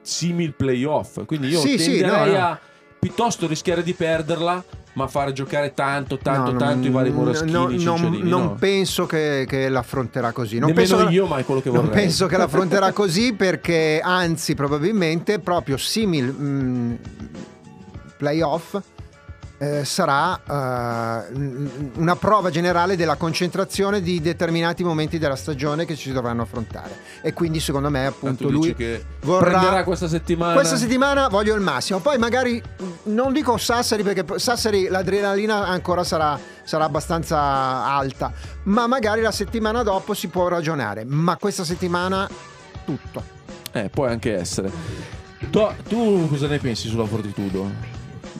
[0.00, 1.26] simil playoff.
[1.26, 2.44] Quindi io Sì, sì, tenderei no, no.
[2.46, 2.60] a
[3.00, 7.50] piuttosto rischiare di perderla, ma fare giocare tanto, tanto, No, tanto i vari non- Moraschini,
[7.52, 8.54] no, non, non no.
[8.54, 10.58] penso che, che l'affronterà così.
[10.58, 12.02] Non Nemmeno penso, io, ma è quello che non vorrei.
[12.02, 16.98] penso che l'affronterà così perché, anzi, probabilmente proprio simil mh,
[18.18, 18.78] playoff
[19.62, 21.26] eh, sarà eh,
[21.96, 26.96] una prova generale della concentrazione di determinati momenti della stagione che ci dovranno affrontare.
[27.20, 28.74] E quindi, secondo me, appunto, lui
[29.20, 30.54] vorrà prenderà questa settimana.
[30.54, 31.98] questa settimana voglio il massimo.
[31.98, 37.38] Poi magari mh, non dico Sassari perché Sassari l'adrenalina ancora sarà, sarà abbastanza
[37.84, 38.32] alta,
[38.62, 41.04] ma magari la settimana dopo si può ragionare.
[41.04, 42.26] Ma questa settimana
[42.86, 43.22] tutto.
[43.72, 44.70] Eh, può anche essere.
[45.50, 47.89] Tu, tu cosa ne pensi sulla Fortitudo?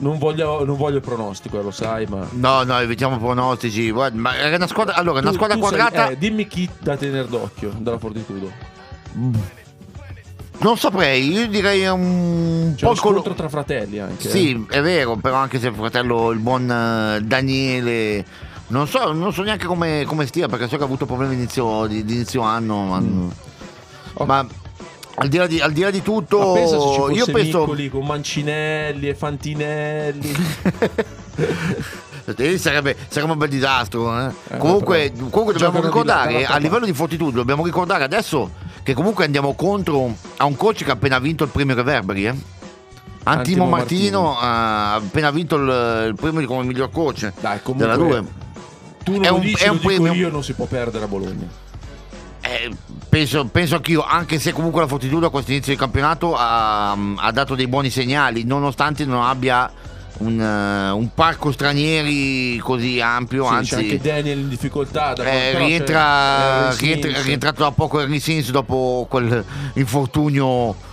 [0.01, 2.27] Non voglio, non voglio pronostico, eh, lo sai, ma.
[2.31, 3.91] No, no, evitiamo pronostici.
[3.91, 6.09] Guarda, ma era una squadra, allora, una Tu- squadra tu sei- quadrata.
[6.09, 8.51] eh, dimmi chi da tenere d'occhio dalla Fortitudo.
[10.63, 14.27] Non saprei, io direi un C'è po' il scontro tra fratelli anche.
[14.27, 14.31] eh.
[14.31, 18.23] Sì, è vero, però anche se il fratello, il buon eh, Daniele,
[18.67, 21.87] non so, non so neanche come, come stia, perché so che ha avuto problemi inizio,
[21.87, 22.85] di, di inizio anno.
[22.85, 23.29] Ma, Mm.
[24.25, 24.47] ma
[25.15, 27.59] al, di là di, al di là di tutto, fosse io penso.
[27.59, 30.35] Miccoli con Mancinelli e Fantinelli.
[32.37, 34.17] Eh, Sarebbe, sarebbe un bel disastro.
[34.17, 34.31] eh.
[34.51, 38.03] Eh, comunque, però- comunque dobbiamo giocano di là, ricordare a livello di fortitudo, dobbiamo ricordare
[38.03, 38.51] adesso
[38.83, 42.25] che comunque andiamo contro a un coach che ha appena vinto il premio Reverberi.
[42.27, 42.29] Eh?
[42.29, 42.45] Antimo
[43.23, 48.23] Antimo Martino ha appena vinto il, il premio come miglior coach Dai, della comunque 2.
[49.03, 50.13] tu non È lo un- dici, è un premio.
[50.13, 51.47] io, non si può perdere a Bologna.
[52.41, 52.71] Eh,
[53.07, 57.31] penso, penso anch'io, anche se comunque la Fortitudo a questo inizio di campionato ha, ha
[57.31, 59.71] dato dei buoni segnali, nonostante non abbia
[60.17, 65.13] un, eh, un parco stranieri così ampio, Sì, anzi anche Daniel in difficoltà.
[65.13, 70.89] eh, rientra, rientra- rientrato da poco Henry Sims dopo quel infortunio.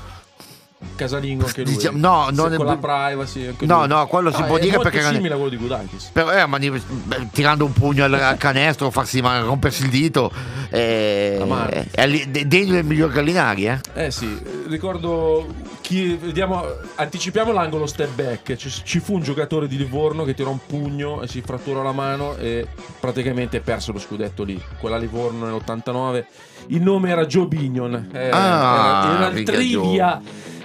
[0.94, 1.74] Casalingo anche lui.
[1.74, 3.46] Diciamo- no, non è- con la privacy.
[3.48, 3.88] Anche No, lui.
[3.88, 6.10] no, quello si Ah, può è dire perché- simile a quello di Gudakis.
[6.12, 9.90] Però, eh, ma di- beh, tirando un pugno al, al canestro, farsi ma- rompersi il
[9.90, 10.30] dito,
[10.70, 13.66] eh, è lì- de- degno del miglior Gallinari.
[13.66, 13.78] Eh?
[13.94, 15.46] Eh sì, ricordo
[15.80, 16.64] chi, vediamo,
[16.96, 18.54] anticipiamo l'angolo step back.
[18.56, 21.92] Ci, ci fu un giocatore di Livorno che tirò un pugno e si fratturò la
[21.92, 22.66] mano e
[23.00, 24.60] praticamente perse lo scudetto lì.
[24.78, 26.24] Quella Livorno nell'89.
[26.68, 28.10] Il nome era Joe Bignon.
[28.12, 30.20] Eh, Ah, era, mica trivia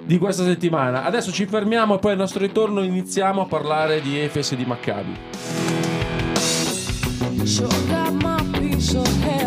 [0.06, 1.04] di questa settimana.
[1.04, 4.66] Adesso ci fermiamo e poi al nostro ritorno iniziamo a parlare di Efes e di
[4.66, 5.18] Maccabi.
[7.44, 9.43] Sure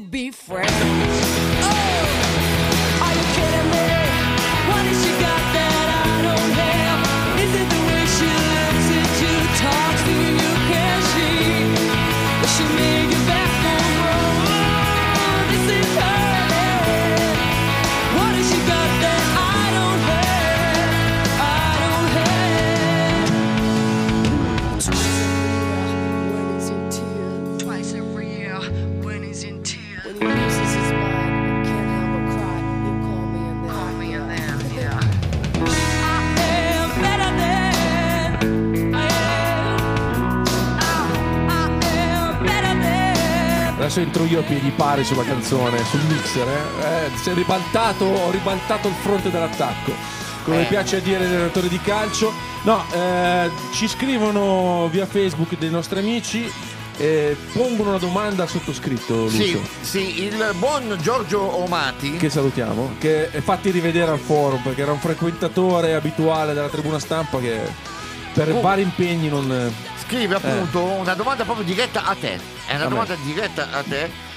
[0.00, 0.89] be friends.
[44.50, 46.46] Piedi pari sulla canzone, sul mixer.
[46.48, 46.84] Eh?
[46.84, 49.92] Eh, si è ribaltato, ho ribaltato il fronte dell'attacco.
[50.44, 50.64] Come Eh.
[50.64, 52.32] piace dire ai allenatori di calcio.
[52.62, 56.50] No, eh, ci scrivono via Facebook dei nostri amici
[56.96, 59.38] e pongono una domanda al sottoscritto, Lucio.
[59.38, 62.16] Sì, sì, il buon Giorgio Omati.
[62.16, 66.98] Che salutiamo, che è fatti rivedere al forum perché era un frequentatore abituale della tribuna
[66.98, 67.60] stampa che
[68.34, 68.60] per Oh.
[68.60, 69.72] vari impegni non.
[70.06, 72.34] Scrive appunto una domanda proprio diretta a te.
[72.66, 72.88] È una A me.
[72.88, 74.28] domanda diretta a te.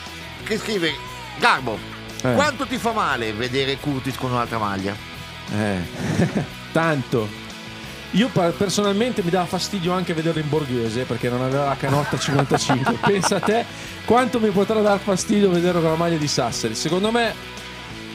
[0.43, 0.91] Che scrive
[1.39, 1.77] Garbo.
[2.21, 2.33] Eh.
[2.33, 4.95] Quanto ti fa male vedere Curtis con un'altra maglia?
[5.51, 5.79] Eh,
[6.71, 7.41] tanto.
[8.11, 12.97] Io personalmente mi dava fastidio anche vederlo in borghese perché non aveva la canotta 55.
[13.01, 13.65] Pensa a te
[14.05, 16.75] quanto mi potrà dar fastidio vederlo con la maglia di Sassari.
[16.75, 17.33] Secondo me,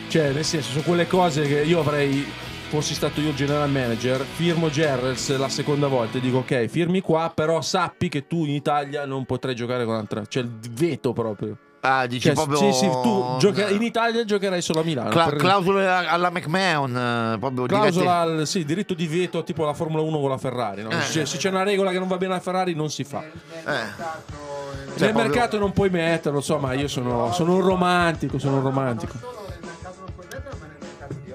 [0.09, 2.25] cioè, nel senso, sono quelle cose che io avrei,
[2.69, 7.01] fossi stato io il general manager, firmo Gerrels la seconda volta e dico ok, firmi
[7.01, 10.25] qua, però sappi che tu in Italia non potrai giocare con un'altra.
[10.27, 11.57] Cioè, il veto proprio.
[11.91, 12.59] Ah, dici Cioè, proprio.
[12.59, 15.09] sì, sì, tu gioca- in Italia giocherai solo a Milano.
[15.11, 16.97] Cla- per- clausole alla McMahon.
[17.35, 20.83] eh, Proprio Clausola al sì, diritto di veto tipo la Formula 1 con la Ferrari.
[20.83, 20.91] no?
[20.91, 21.01] Eh.
[21.01, 23.23] Se, se c'è una regola che non va bene alla Ferrari, non si fa.
[23.23, 23.33] Eh.
[23.65, 23.77] Cioè,
[25.07, 28.63] nel proprio- mercato non puoi metterlo, so, ma io sono, sono un romantico, sono un
[28.63, 29.38] romantico.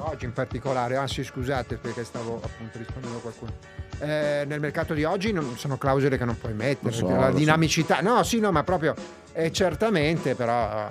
[0.06, 0.98] Oggi in particolare.
[0.98, 3.52] Ah sì, scusate perché stavo appunto rispondendo a qualcuno.
[4.00, 6.94] Eh, nel mercato di oggi non- sono clausole che non puoi mettere.
[6.94, 7.38] So, la lo so.
[7.38, 8.02] dinamicità.
[8.02, 8.94] No, sì, no, ma proprio
[9.34, 10.88] eh, certamente, però.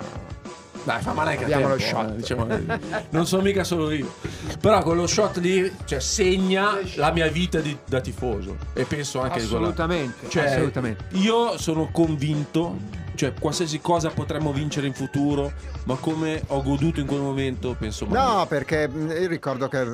[0.85, 2.09] Dai, fa male anche a Abbiamo tempo, lo shot.
[2.09, 2.79] eh, diciamo, eh,
[3.11, 4.13] non sono mica solo io.
[4.59, 8.57] Però quello shot lì cioè, segna la mia vita di- da tifoso.
[8.73, 9.45] E penso anche di.
[9.45, 11.05] Assolutamente, Cioè, assolutamente.
[11.11, 12.77] Io sono convinto,
[13.15, 15.51] cioè qualsiasi cosa potremmo vincere in futuro,
[15.85, 18.23] ma come ho goduto in quel momento, penso mai.
[18.23, 19.85] No, perché mh, io ricordo che eh,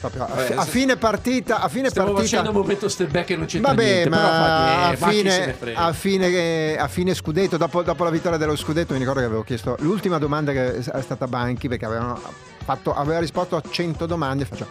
[0.00, 2.36] proprio a, Eh, a fine partita, a fine Stiamo partita.
[2.36, 5.20] facendo un momento step back e non c'entra Vabbè, niente, però ma, fa a, se
[5.22, 9.20] ne fine, a, fine, a fine scudetto, dopo, dopo la vittoria dello scudetto, mi ricordo
[9.20, 12.20] che avevo chiesto l'ultima domanda che è stata a Banchi perché avevano
[12.64, 14.44] fatto, aveva risposto a 100 domande.
[14.44, 14.66] Faccio,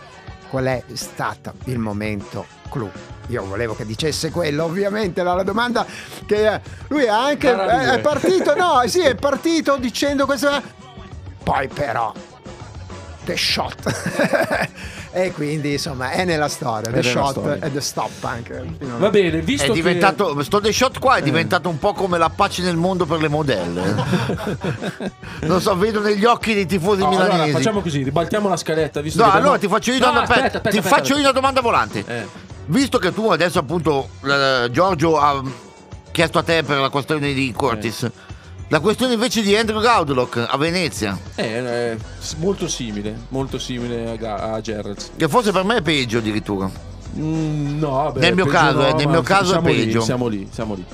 [0.50, 2.90] qual è stato il momento clou?
[3.28, 5.86] Io volevo che dicesse quello, ovviamente, era la domanda
[6.26, 10.62] che eh, lui è anche Gara è, è partito, no, sì, è partito dicendo questa.
[11.44, 12.12] Poi però
[13.24, 14.70] The Shot.
[15.12, 17.66] e quindi insomma è nella storia, The È nella Shot storia.
[17.66, 18.64] e The Stop anche.
[19.00, 21.00] Va bene, visto È diventato, sto The Shot Eh.
[21.00, 23.96] qua è diventato un po' come la pace nel mondo per le modelle.
[25.42, 27.04] non so, vedo negli occhi dei tifosi che...
[27.04, 27.52] No, allora milanesi.
[27.58, 29.02] facciamo così, ribaltiamo la scaletta.
[29.02, 30.96] Visto No, che allora abbiamo- ti faccio io, No, una, aspetta, aspetta, aspetta, ti aspetta.
[30.96, 32.04] faccio io una domanda volante.
[32.08, 32.45] Eh.
[32.68, 35.44] Visto che tu adesso appunto eh, Giorgio ha
[36.12, 38.10] chiesto a te per la questione di Curtis,
[38.70, 41.98] la questione invece di Andrew Gaudlock a Venezia, Eh, eh,
[42.38, 44.98] molto simile, molto simile a, Ga- a Gerrard.
[45.16, 46.70] che forse per me è peggio addirittura.
[47.18, 49.76] Mm, no, vabbè, Nel mio peggio caso, no, eh, nel mio caso è siamo lì,
[49.76, 50.02] peggio.
[50.02, 50.86] siamo lì, siamo lì.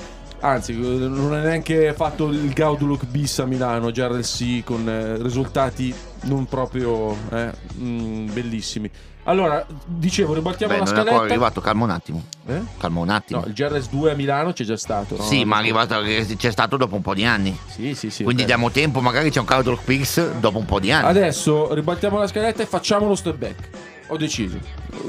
[0.44, 5.22] Anzi, eh, non è neanche fatto il Gauduluk bis a Milano, Gerrard sì, con eh,
[5.22, 5.94] risultati
[6.24, 8.90] non proprio eh, mm, bellissimi.
[9.26, 11.34] Allora, dicevo, ribaltiamo Beh, la non è ancora scaletta.
[11.34, 12.24] arrivato, calma un attimo.
[12.48, 12.62] Eh?
[12.80, 13.40] Calma un attimo.
[13.42, 15.16] No, il GRS 2 a Milano c'è già stato.
[15.16, 15.22] no?
[15.24, 17.56] sì, ma è arrivato, c'è stato dopo un po' di anni.
[17.68, 18.24] Sì, sì, sì.
[18.24, 18.48] Quindi ok.
[18.48, 21.08] diamo tempo, magari c'è un Gaudlock Pix dopo un po' di anni.
[21.08, 23.70] Adesso ribaltiamo la scaletta e facciamo lo step back.
[24.08, 24.58] Ho deciso.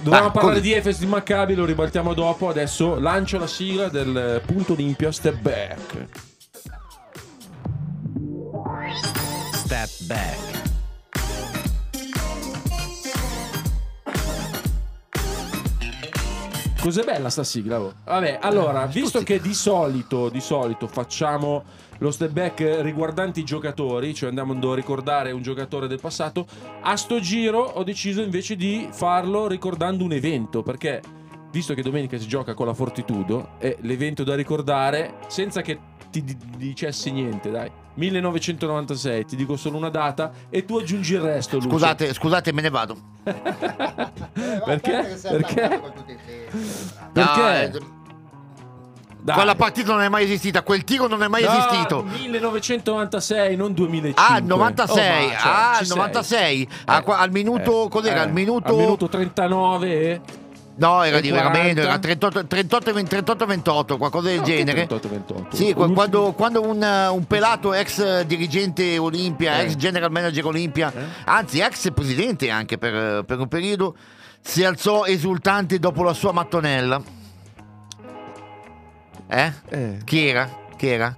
[0.03, 2.49] Dovevamo Ah, parlare come- di Efes di Maccabi, lo ribaltiamo dopo.
[2.51, 6.07] Adesso lancio la sigla del punto Olimpia step back.
[9.55, 10.71] Step back.
[16.83, 17.81] Cos'è bella sta sigla?
[17.81, 17.95] oh?
[18.07, 21.63] Vabbè, allora, visto che di solito, di solito facciamo
[21.99, 26.45] lo step back riguardante i giocatori, cioè andiamo a ricordare un giocatore del passato,
[26.81, 31.01] a sto giro ho deciso invece di farlo ricordando un evento, perché
[31.53, 35.79] visto che domenica si gioca con la Fortitudo, è l'evento da ricordare senza che
[36.11, 37.71] ti di- dicessi niente, dai.
[37.95, 41.69] 1996, ti dico solo una data e tu aggiungi il resto, Lucio.
[41.71, 42.97] Scusate, scusate, me ne vado.
[44.65, 45.19] Perché?
[45.23, 45.81] Perché?
[47.13, 47.63] Perché?
[47.65, 47.71] eh,
[49.25, 49.35] Dai.
[49.37, 52.03] quella partita non è mai esistita, quel tiro non è mai No, esistito.
[52.03, 54.21] 1996, non 2005.
[54.35, 55.97] Ah, il 96, Oh, ma, cioè, ah, ci il sei.
[55.97, 58.17] 96, Ah, qua- al minuto, Eh, cos'era?
[58.17, 60.21] eh, al minuto, al minuto 39 e...
[60.87, 61.63] no, era di era 40.
[61.63, 64.87] meno, era 38, 38, e 20 38 28, qualcosa del No, genere.
[64.87, 65.57] 38, 28.
[65.57, 69.65] Sì, quando, quando un, eh, un pelato ex dirigente Olimpia, Eh.
[69.65, 71.01] ex general manager Olimpia, Eh.
[71.25, 73.95] anzi ex presidente anche per, per un periodo,
[74.41, 77.01] si alzò esultante dopo la sua mattonella.
[79.29, 79.53] Eh?
[79.71, 80.49] Eh, Chi era?
[80.77, 81.17] Chi era?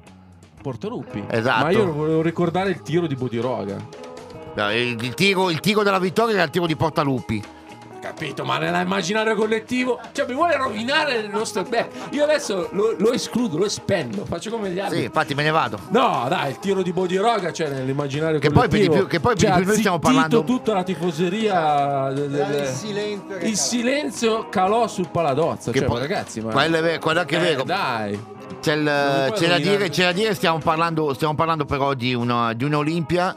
[0.63, 1.25] Portaluppi.
[1.29, 1.65] Esatto.
[1.65, 3.77] Ma io volevo ricordare il tiro di Bodiroga.
[4.73, 7.43] Il, il tiro, il tiro della vittoria era il tiro di Portaluppi.
[8.05, 9.99] Capito, ma nell'immaginario collettivo...
[10.13, 12.13] Cioè, mi vuole rovinare il nostro back.
[12.13, 14.27] Io adesso lo, lo escludo, lo espendo.
[14.27, 14.99] Faccio come gli altri.
[14.99, 15.79] Sì, infatti me ne vado.
[15.89, 18.95] No, dai, il tiro di Bodiroga, cioè nell'immaginario Che poi collettivo.
[18.95, 22.11] più- che poi per cioè, di più noi stiamo parlando- tutta la tifoseria.
[22.13, 25.71] de- de- de- Il silenzio Il silenzio calò sul paladozzo.
[25.71, 26.53] Che cioè, poi- ragazzi, ma.
[26.53, 27.63] quello è vero, quello è che è Eh, vero.
[27.65, 28.23] Dai.
[28.61, 32.53] C'è, il- c'è da dire, c'è da dire, stiamo parlando, stiamo parlando però di una,
[32.53, 33.35] di un'Olimpia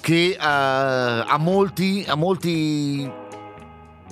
[0.00, 3.08] che eh, ha molti, ha molti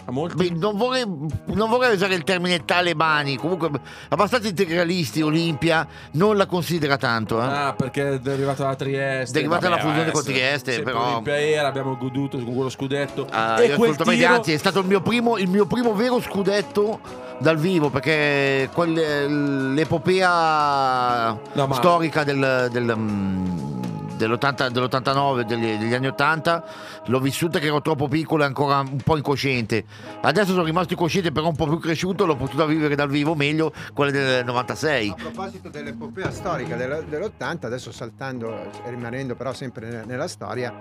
[0.08, 0.50] A molti.
[0.50, 3.70] beh, non, vorrei, non vorrei usare il termine talebani, comunque
[4.08, 7.40] abbastanza integralisti Olimpia non la considera tanto.
[7.42, 7.44] eh.
[7.44, 9.32] Ah, perché è derivata da Trieste.
[9.32, 13.26] Derivata dalla fusione con adesso, Trieste, però- Olimpia era, abbiamo goduto con quello scudetto.
[13.30, 14.28] Ah, e quel tiro...
[14.34, 17.00] anzi è stato il mio, primo, il mio primo vero scudetto
[17.38, 23.75] dal vivo perché quel- l'epopea No, ma- storica del, del, mm,
[24.16, 26.64] dell'80 dell'89 degli, degli anni 80
[27.06, 29.84] l'ho vissuta che ero troppo piccolo e ancora un po' incosciente.
[30.22, 33.72] Adesso sono rimasto incosciente però un po' più cresciuto l'ho potuta vivere dal vivo meglio
[33.94, 38.52] quella del 96 A proposito dell'epopea storica della- dell'80, adesso saltando
[38.84, 40.74] e rimanendo però sempre ne- nella storia,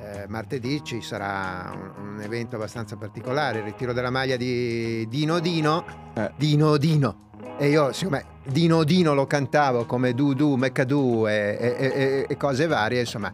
[0.00, 5.38] eh, martedì ci sarà un, un evento abbastanza particolare, il ritiro della maglia di Dino
[5.38, 6.30] Dino, Eh.
[6.36, 11.76] Dino Dino e io siccome Dino Dino lo cantavo come Du Du, Meccadu e, e-
[11.78, 13.32] e- e cose varie, insomma,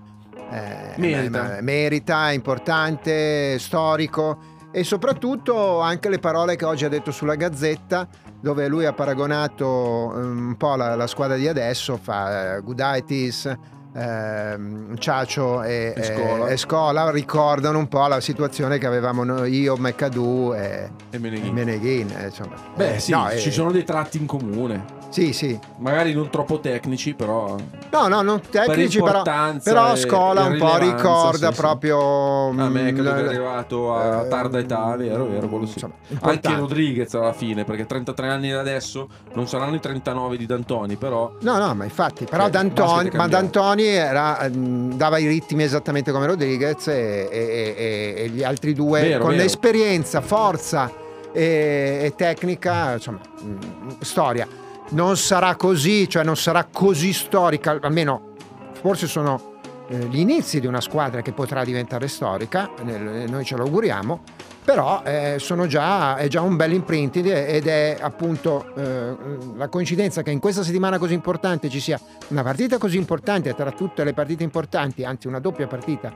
[0.51, 1.43] eh, Merita.
[1.43, 4.39] ma- merita, è importante, storico
[4.71, 8.07] e soprattutto anche le parole che oggi ha detto sulla Gazzetta
[8.41, 13.51] dove lui ha paragonato eh, un po' la, la squadra di adesso, fa eh, Gudaitis,
[13.95, 16.49] ehm, Ciacio e, E Scola.
[16.49, 21.47] e Scola ricordano un po' la situazione che avevamo noi, io, Meccadu e, E Meneghin.
[21.47, 22.31] e Meneghin, eh.
[22.77, 24.97] Beh, Eh, sì, no, ci eh, sono dei tratti in comune.
[25.11, 25.59] Sì, sì.
[25.79, 27.57] Magari non troppo tecnici, però.
[27.91, 31.61] No, no, non tecnici, però, importanza però e- Scola un po' ricorda sì, sì.
[31.61, 32.49] proprio...
[32.51, 35.73] A me che mm, è arrivato a eh, tarda età, vero, vero, quello sì.
[35.75, 36.55] insomma, Anche.
[36.55, 41.33] Rodriguez alla fine, perché 33 anni da adesso non saranno i 39 di D'Antoni, però
[41.41, 43.27] No, no, ma infatti, però Eh, D'Antoni, ma.
[43.27, 48.75] D'Antoni era, mm, dava i ritmi esattamente come Rodriguez e, e- e- e gli altri
[48.75, 49.43] due Vero, con vero.
[49.45, 50.91] esperienza, forza
[51.33, 53.57] e, tecnica, insomma, mm,
[54.01, 54.47] storia.
[54.91, 58.33] Non sarà così, cioè non sarà così storica, almeno
[58.81, 59.57] forse sono
[59.89, 64.23] eh, gli inizi di una squadra che potrà diventare storica, nel- noi ce lo auguriamo,
[64.65, 65.37] però eh,
[65.67, 69.17] già, è già un bel imprinting ed è appunto eh,
[69.57, 73.71] la coincidenza che in questa settimana così importante ci sia una partita così importante tra
[73.73, 76.13] tutte le partite importanti, anzi una doppia partita,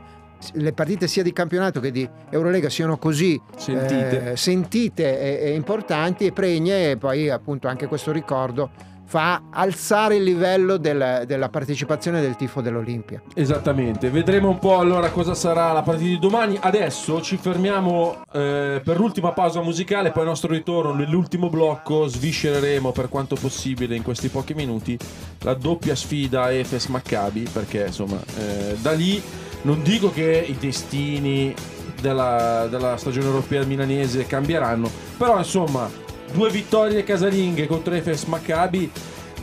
[0.54, 4.32] le partite sia di campionato che di Eurolega siano così Sentite.
[4.32, 8.70] eh, sentite e, e importanti e pregne e poi appunto anche questo ricordo
[9.04, 13.20] fa alzare il livello del- della partecipazione del tifo dell'Olimpia.
[13.34, 16.56] Esattamente, vedremo un po' allora cosa sarà la partita di domani.
[16.58, 22.90] Adesso ci fermiamo eh, per l'ultima pausa musicale, poi al nostro ritorno nell'ultimo blocco sviscereremo
[22.92, 24.96] per quanto possibile in questi pochi minuti
[25.40, 29.22] la doppia sfida Efes Maccabi, perché insomma eh, da lì
[29.62, 31.54] non dico che i destini
[32.00, 35.90] della, della stagione europea milanese cambieranno, però insomma
[36.32, 38.90] due vittorie casalinghe contro Efes Maccabi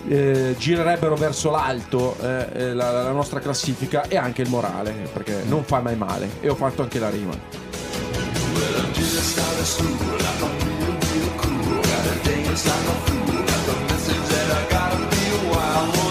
[0.08, 5.44] eh, girerebbero verso l'alto eh, eh, la, la nostra classifica e anche il morale perché
[5.48, 6.30] non fa mai male.
[6.42, 7.32] E ho fatto anche la rima.
[15.82, 16.09] Oh,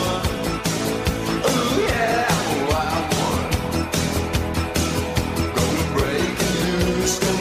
[7.08, 7.37] e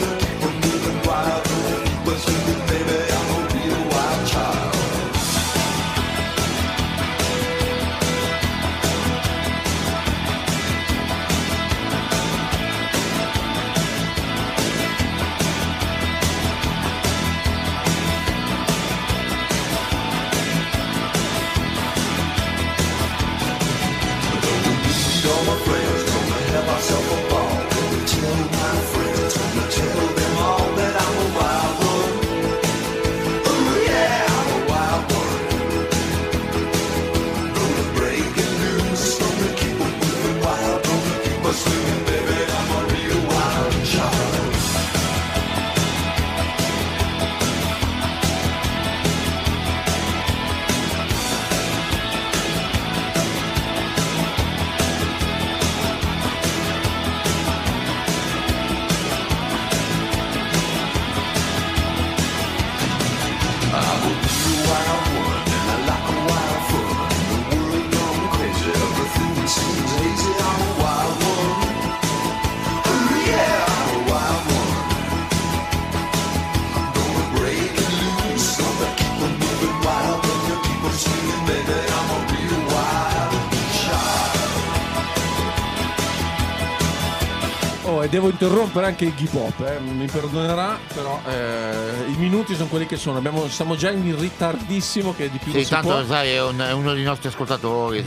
[88.17, 92.87] devo interrompere anche il hip hop, eh, mi perdonerà, però eh, i minuti sono quelli
[92.87, 93.19] che sono.
[93.19, 96.03] Abbiamo- siamo già in ritardissimo, che di più Sì, tanto può.
[96.05, 98.03] sai, è, un- è uno dei nostri ascoltatori.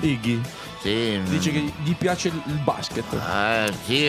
[0.00, 0.40] Iggy
[0.80, 1.20] Sì.
[1.24, 3.12] dice che gli piace il basket.
[3.12, 4.08] Eh, sì,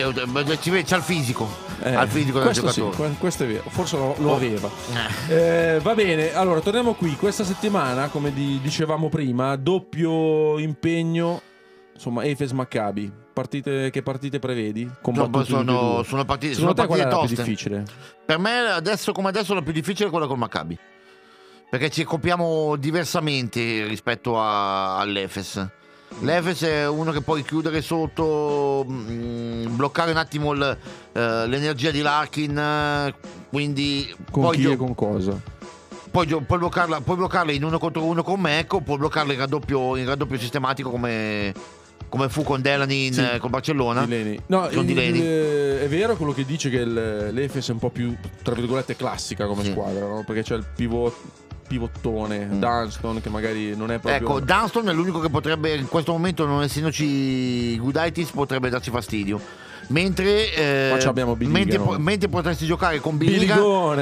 [0.86, 1.48] c'ha il fisico.
[1.82, 3.08] Eh, ha il fisico del questo sì, giocatore.
[3.08, 4.34] que- questo è vero, forse lo, lo Oh.
[4.36, 4.70] aveva.
[5.26, 5.34] Eh.
[5.74, 7.16] Eh, va bene, allora torniamo qui.
[7.16, 11.42] Questa settimana, come di- dicevamo prima, doppio impegno.
[11.94, 13.12] Insomma, Efes Maccabi.
[13.32, 14.82] Partite, che partite prevedi?
[14.82, 17.84] E sono, sono partite, sono te qual è partite la più difficile?
[18.26, 20.78] Per me adesso come adesso la più difficile è quella col Maccabi.
[21.70, 25.66] Perché ci copiamo diversamente rispetto a- all'Efes.
[26.20, 30.76] L'Efes è uno che puoi chiudere sotto, mm, bloccare un attimo il,
[31.12, 33.14] eh, l'energia di Larkin,
[33.48, 35.40] quindi Con chi gio- e con cosa?
[36.10, 39.38] poi gio- puoi bloccarla, puoi bloccarla in uno contro uno con Mecco, puoi bloccarla in
[39.38, 41.54] raddoppio, in raddoppio sistematico come,
[42.12, 43.22] come fu con Delany in, Sì.
[43.22, 44.04] eh, con Barcellona.
[44.04, 44.38] Dileni.
[44.48, 45.22] No, Con il- Dileni.
[45.22, 48.94] eh, è vero quello che dice che il- l'Efes è un po' più, tra virgolette,
[48.96, 49.70] classica come Sì.
[49.70, 50.22] squadra, no?
[50.26, 51.14] Perché c'è il pivot
[51.66, 52.58] pivottone, Mm.
[52.60, 54.14] Dunston, che magari non è proprio...
[54.28, 59.40] Ecco, Dunston è l'unico che potrebbe, in questo momento, non essendoci Gudaitis, potrebbe darci fastidio.
[59.88, 60.88] Mentre, eh,
[61.46, 63.56] mentre, po- mentre potresti giocare con Biliga,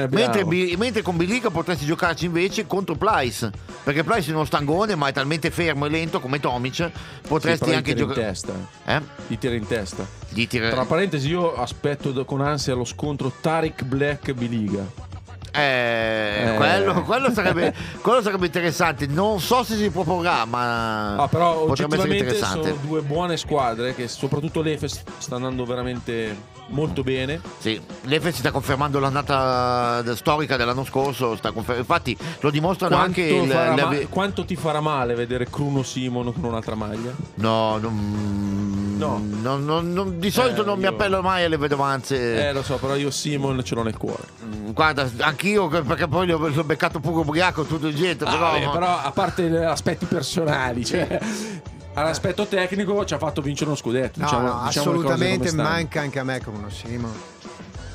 [0.09, 3.51] mentre, Bi- mentre con Biliga potresti giocarci invece contro Plyce.
[3.83, 6.75] Perché Plyce è uno stangone, ma è talmente fermo e lento come Tomic.
[6.75, 6.91] Sì,
[7.27, 8.21] Potresti gli anche in giocare.
[8.21, 8.53] testa.
[8.85, 9.01] Eh?
[9.27, 10.05] Gli tira in testa.
[10.47, 15.09] Tira- Tra parentesi, io aspetto con ansia lo scontro Tariq Black Biliga.
[15.51, 16.55] Eh, Eh.
[16.55, 19.05] Quello, quello sarebbe, quello sarebbe interessante.
[19.07, 22.69] Non so se si proporrà, ma Ah, però potrebbe essere oggettivamente interessante.
[22.69, 27.41] sono due buone squadre che soprattutto l'Efes sta andando veramente molto bene.
[27.59, 31.35] Sì, l'Efes sta confermando l'annata storica dell'anno scorso.
[31.35, 33.47] sta confer- infatti, lo dimostrano Quanto, anche il.
[33.47, 37.11] ma- quanto ti farà male vedere Cruno Simon con un'altra maglia?
[37.35, 39.21] No, non, No.
[39.41, 42.47] non- non- non- di solito Eh, non mi io- appello mai alle vedovanze.
[42.49, 44.23] Eh, lo so, però io Simon ce l'ho nel cuore.
[44.45, 48.23] Mm, Guarda, anch'io perché poi l'ho, l'ho beccato pure ubriaco tutto il gente.
[48.25, 51.19] Ah, però, vabbè, però a parte gli aspetti personali, cioè,
[51.93, 54.19] all'aspetto tecnico ci ha fatto vincere uno scudetto.
[54.19, 57.09] No, diciamo, no, diciamo assolutamente manca anche a me come uno Simo.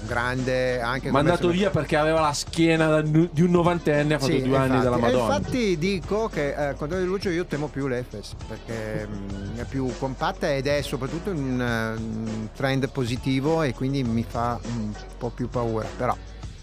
[0.07, 4.57] Grande anche Mandato via perché aveva la schiena di un novantenne, ha fatto Sì, due
[4.57, 4.85] anni infatti.
[4.85, 5.37] dalla E Madonna.
[5.37, 9.65] infatti dico che eh, al contrario di Lucio io temo più l'Efes perché mm, è
[9.65, 15.31] più compatta ed è soprattutto un un trend positivo e quindi mi fa un po'
[15.31, 15.87] più paura.
[15.97, 16.17] Però,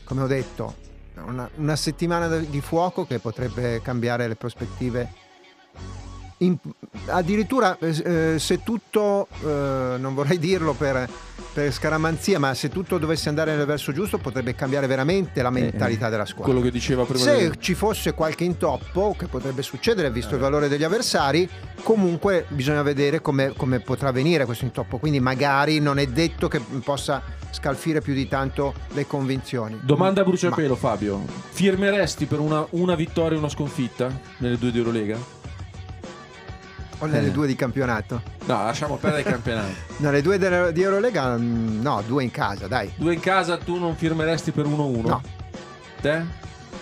[0.04, 0.76] come ho detto,
[1.26, 5.22] una, una settimana di fuoco che potrebbe cambiare le prospettive.
[6.44, 6.58] In-
[7.08, 11.08] addirittura eh, eh, se tutto, eh, non vorrei dirlo per,
[11.54, 16.10] per scaramanzia, ma se tutto dovesse andare nel verso giusto potrebbe cambiare veramente la mentalità
[16.10, 16.52] della squadra.
[16.52, 20.42] Quello che diceva prima Se di- ci fosse qualche intoppo, che potrebbe succedere visto il
[20.42, 21.48] valore degli avversari,
[21.84, 24.98] comunque bisogna vedere come, come potrà venire questo intoppo.
[24.98, 27.22] Quindi magari non è detto che possa
[27.52, 29.80] scalfire più di tanto le convinzioni.
[29.82, 31.22] Domanda a Ma- bruciapelo, Fabio.
[31.52, 35.42] Firmeresti per una, una vittoria e una sconfitta nelle due di Eurolega?
[37.04, 37.32] O nelle Eh.
[37.32, 38.22] due di campionato?
[38.46, 39.74] No, lasciamo perdere il campionato.
[39.98, 42.90] Nelle due delle- di Eurolega, mm, no, due in casa, dai.
[42.96, 45.10] Due in casa, tu non firmeresti per 1-1?
[45.10, 45.22] No.
[46.02, 46.24] Te?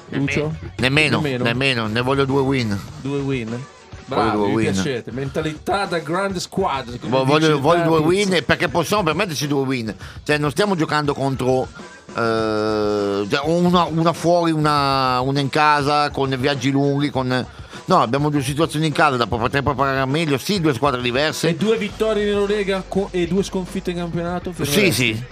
[0.10, 0.54] Lucio?
[0.78, 1.44] Nemmeno, Nemmeno.
[1.44, 2.80] nemmeno, ne voglio due win.
[3.02, 3.60] Due win?
[4.06, 4.72] Voglio due mi win.
[4.74, 5.12] piacete.
[5.12, 6.96] Mentalità da grande squadra.
[7.02, 9.96] Voglio, voglio due win perché possiamo permetterci due win.
[10.24, 11.68] Cioè, non stiamo giocando contro
[12.14, 17.10] eh, cioè, una, una fuori, una, una in casa, con viaggi lunghi.
[17.10, 17.46] Con...
[17.86, 20.38] No, abbiamo due situazioni in casa da poter preparare meglio.
[20.38, 21.56] Sì, due squadre E diverse.
[21.58, 24.54] due vittorie in Eurolega e due sconfitte in campionato?
[24.62, 25.24] Sì, sì.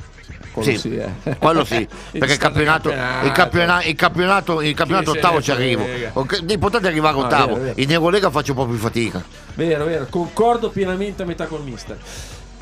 [0.51, 1.37] Quello Sì, sì, eh.
[1.37, 5.85] quello sì, perché il campionato, il campionato, il campionato, il campionato ottavo ci arrivo.
[6.41, 7.53] Dei potete arrivare Ah, ottavo.
[7.53, 7.79] vero, vero.
[7.79, 9.23] In Eurolega faccio un po' più fatica.
[9.53, 11.97] Vero, vero, concordo pienamente a metà col mister.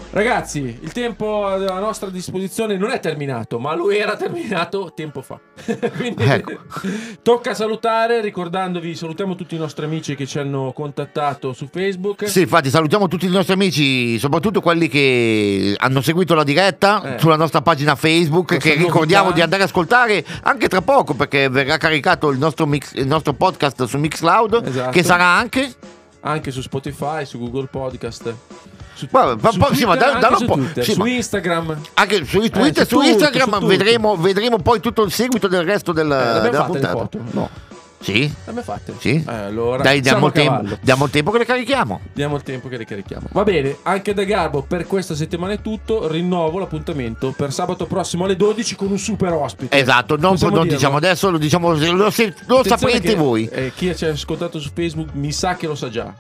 [0.09, 5.37] Ragazzi, il tempo a nostra disposizione non è terminato, ma lui era terminato tempo fa.
[5.97, 6.53] Quindi Ecco.
[7.21, 12.27] tocca salutare, ricordandovi, salutiamo tutti i nostri amici che ci hanno contattato su Facebook.
[12.29, 17.19] Sì, infatti salutiamo tutti i nostri amici, soprattutto quelli che hanno seguito la diretta Eh.
[17.19, 21.49] sulla nostra pagina Facebook, Questa che ricordiamo di andare ad ascoltare anche tra poco perché
[21.49, 24.91] verrà caricato il nostro, mix- il nostro podcast su Mixcloud, Esatto.
[24.91, 25.69] che sarà anche...
[26.21, 28.35] Anche su Spotify, su Google Podcast.
[29.09, 31.77] Guarda, pa- su sì, ma Twitter, da- dallo su Twitter, sì, su ma- Instagram.
[31.93, 33.65] Anche su Twitter Eh, su su, tutto, Instagram tutto.
[33.67, 36.89] vedremo, vedremo poi tutto il seguito del resto del, Eh, della le puntata.
[36.91, 37.19] foto?
[37.31, 37.49] No.
[37.99, 38.31] Sì?
[38.45, 38.93] L'abbiamo fatte?
[38.99, 39.23] Sì.
[39.27, 41.99] Eh, allora, Dai, diamo tempo, diamo il tempo che le carichiamo.
[42.13, 43.25] Diamo il tempo che ricarichiamo.
[43.31, 46.07] Va bene, anche da Garbo per questa settimana è tutto.
[46.07, 49.75] Rinnovo l'appuntamento per sabato prossimo alle 12 con un super ospite.
[49.75, 50.63] Esatto, non, non dirlo?
[50.65, 53.49] diciamo adesso, lo, diciamo, lo, lo Attenzione saprete che, voi.
[53.51, 56.13] eh, chi ci ha ascoltato su Facebook mi sa che lo sa già.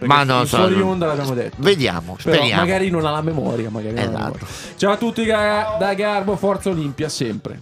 [0.00, 1.56] Ma non so, fuori onda l'abbiamo detto.
[1.58, 2.60] Vediamo, Però speriamo.
[2.62, 3.70] magari non ha la memoria.
[3.70, 4.22] Magari ha la Esatto.
[4.24, 4.46] memoria.
[4.76, 7.58] Ciao a tutti da Garbo, Forza Olimpia sempre.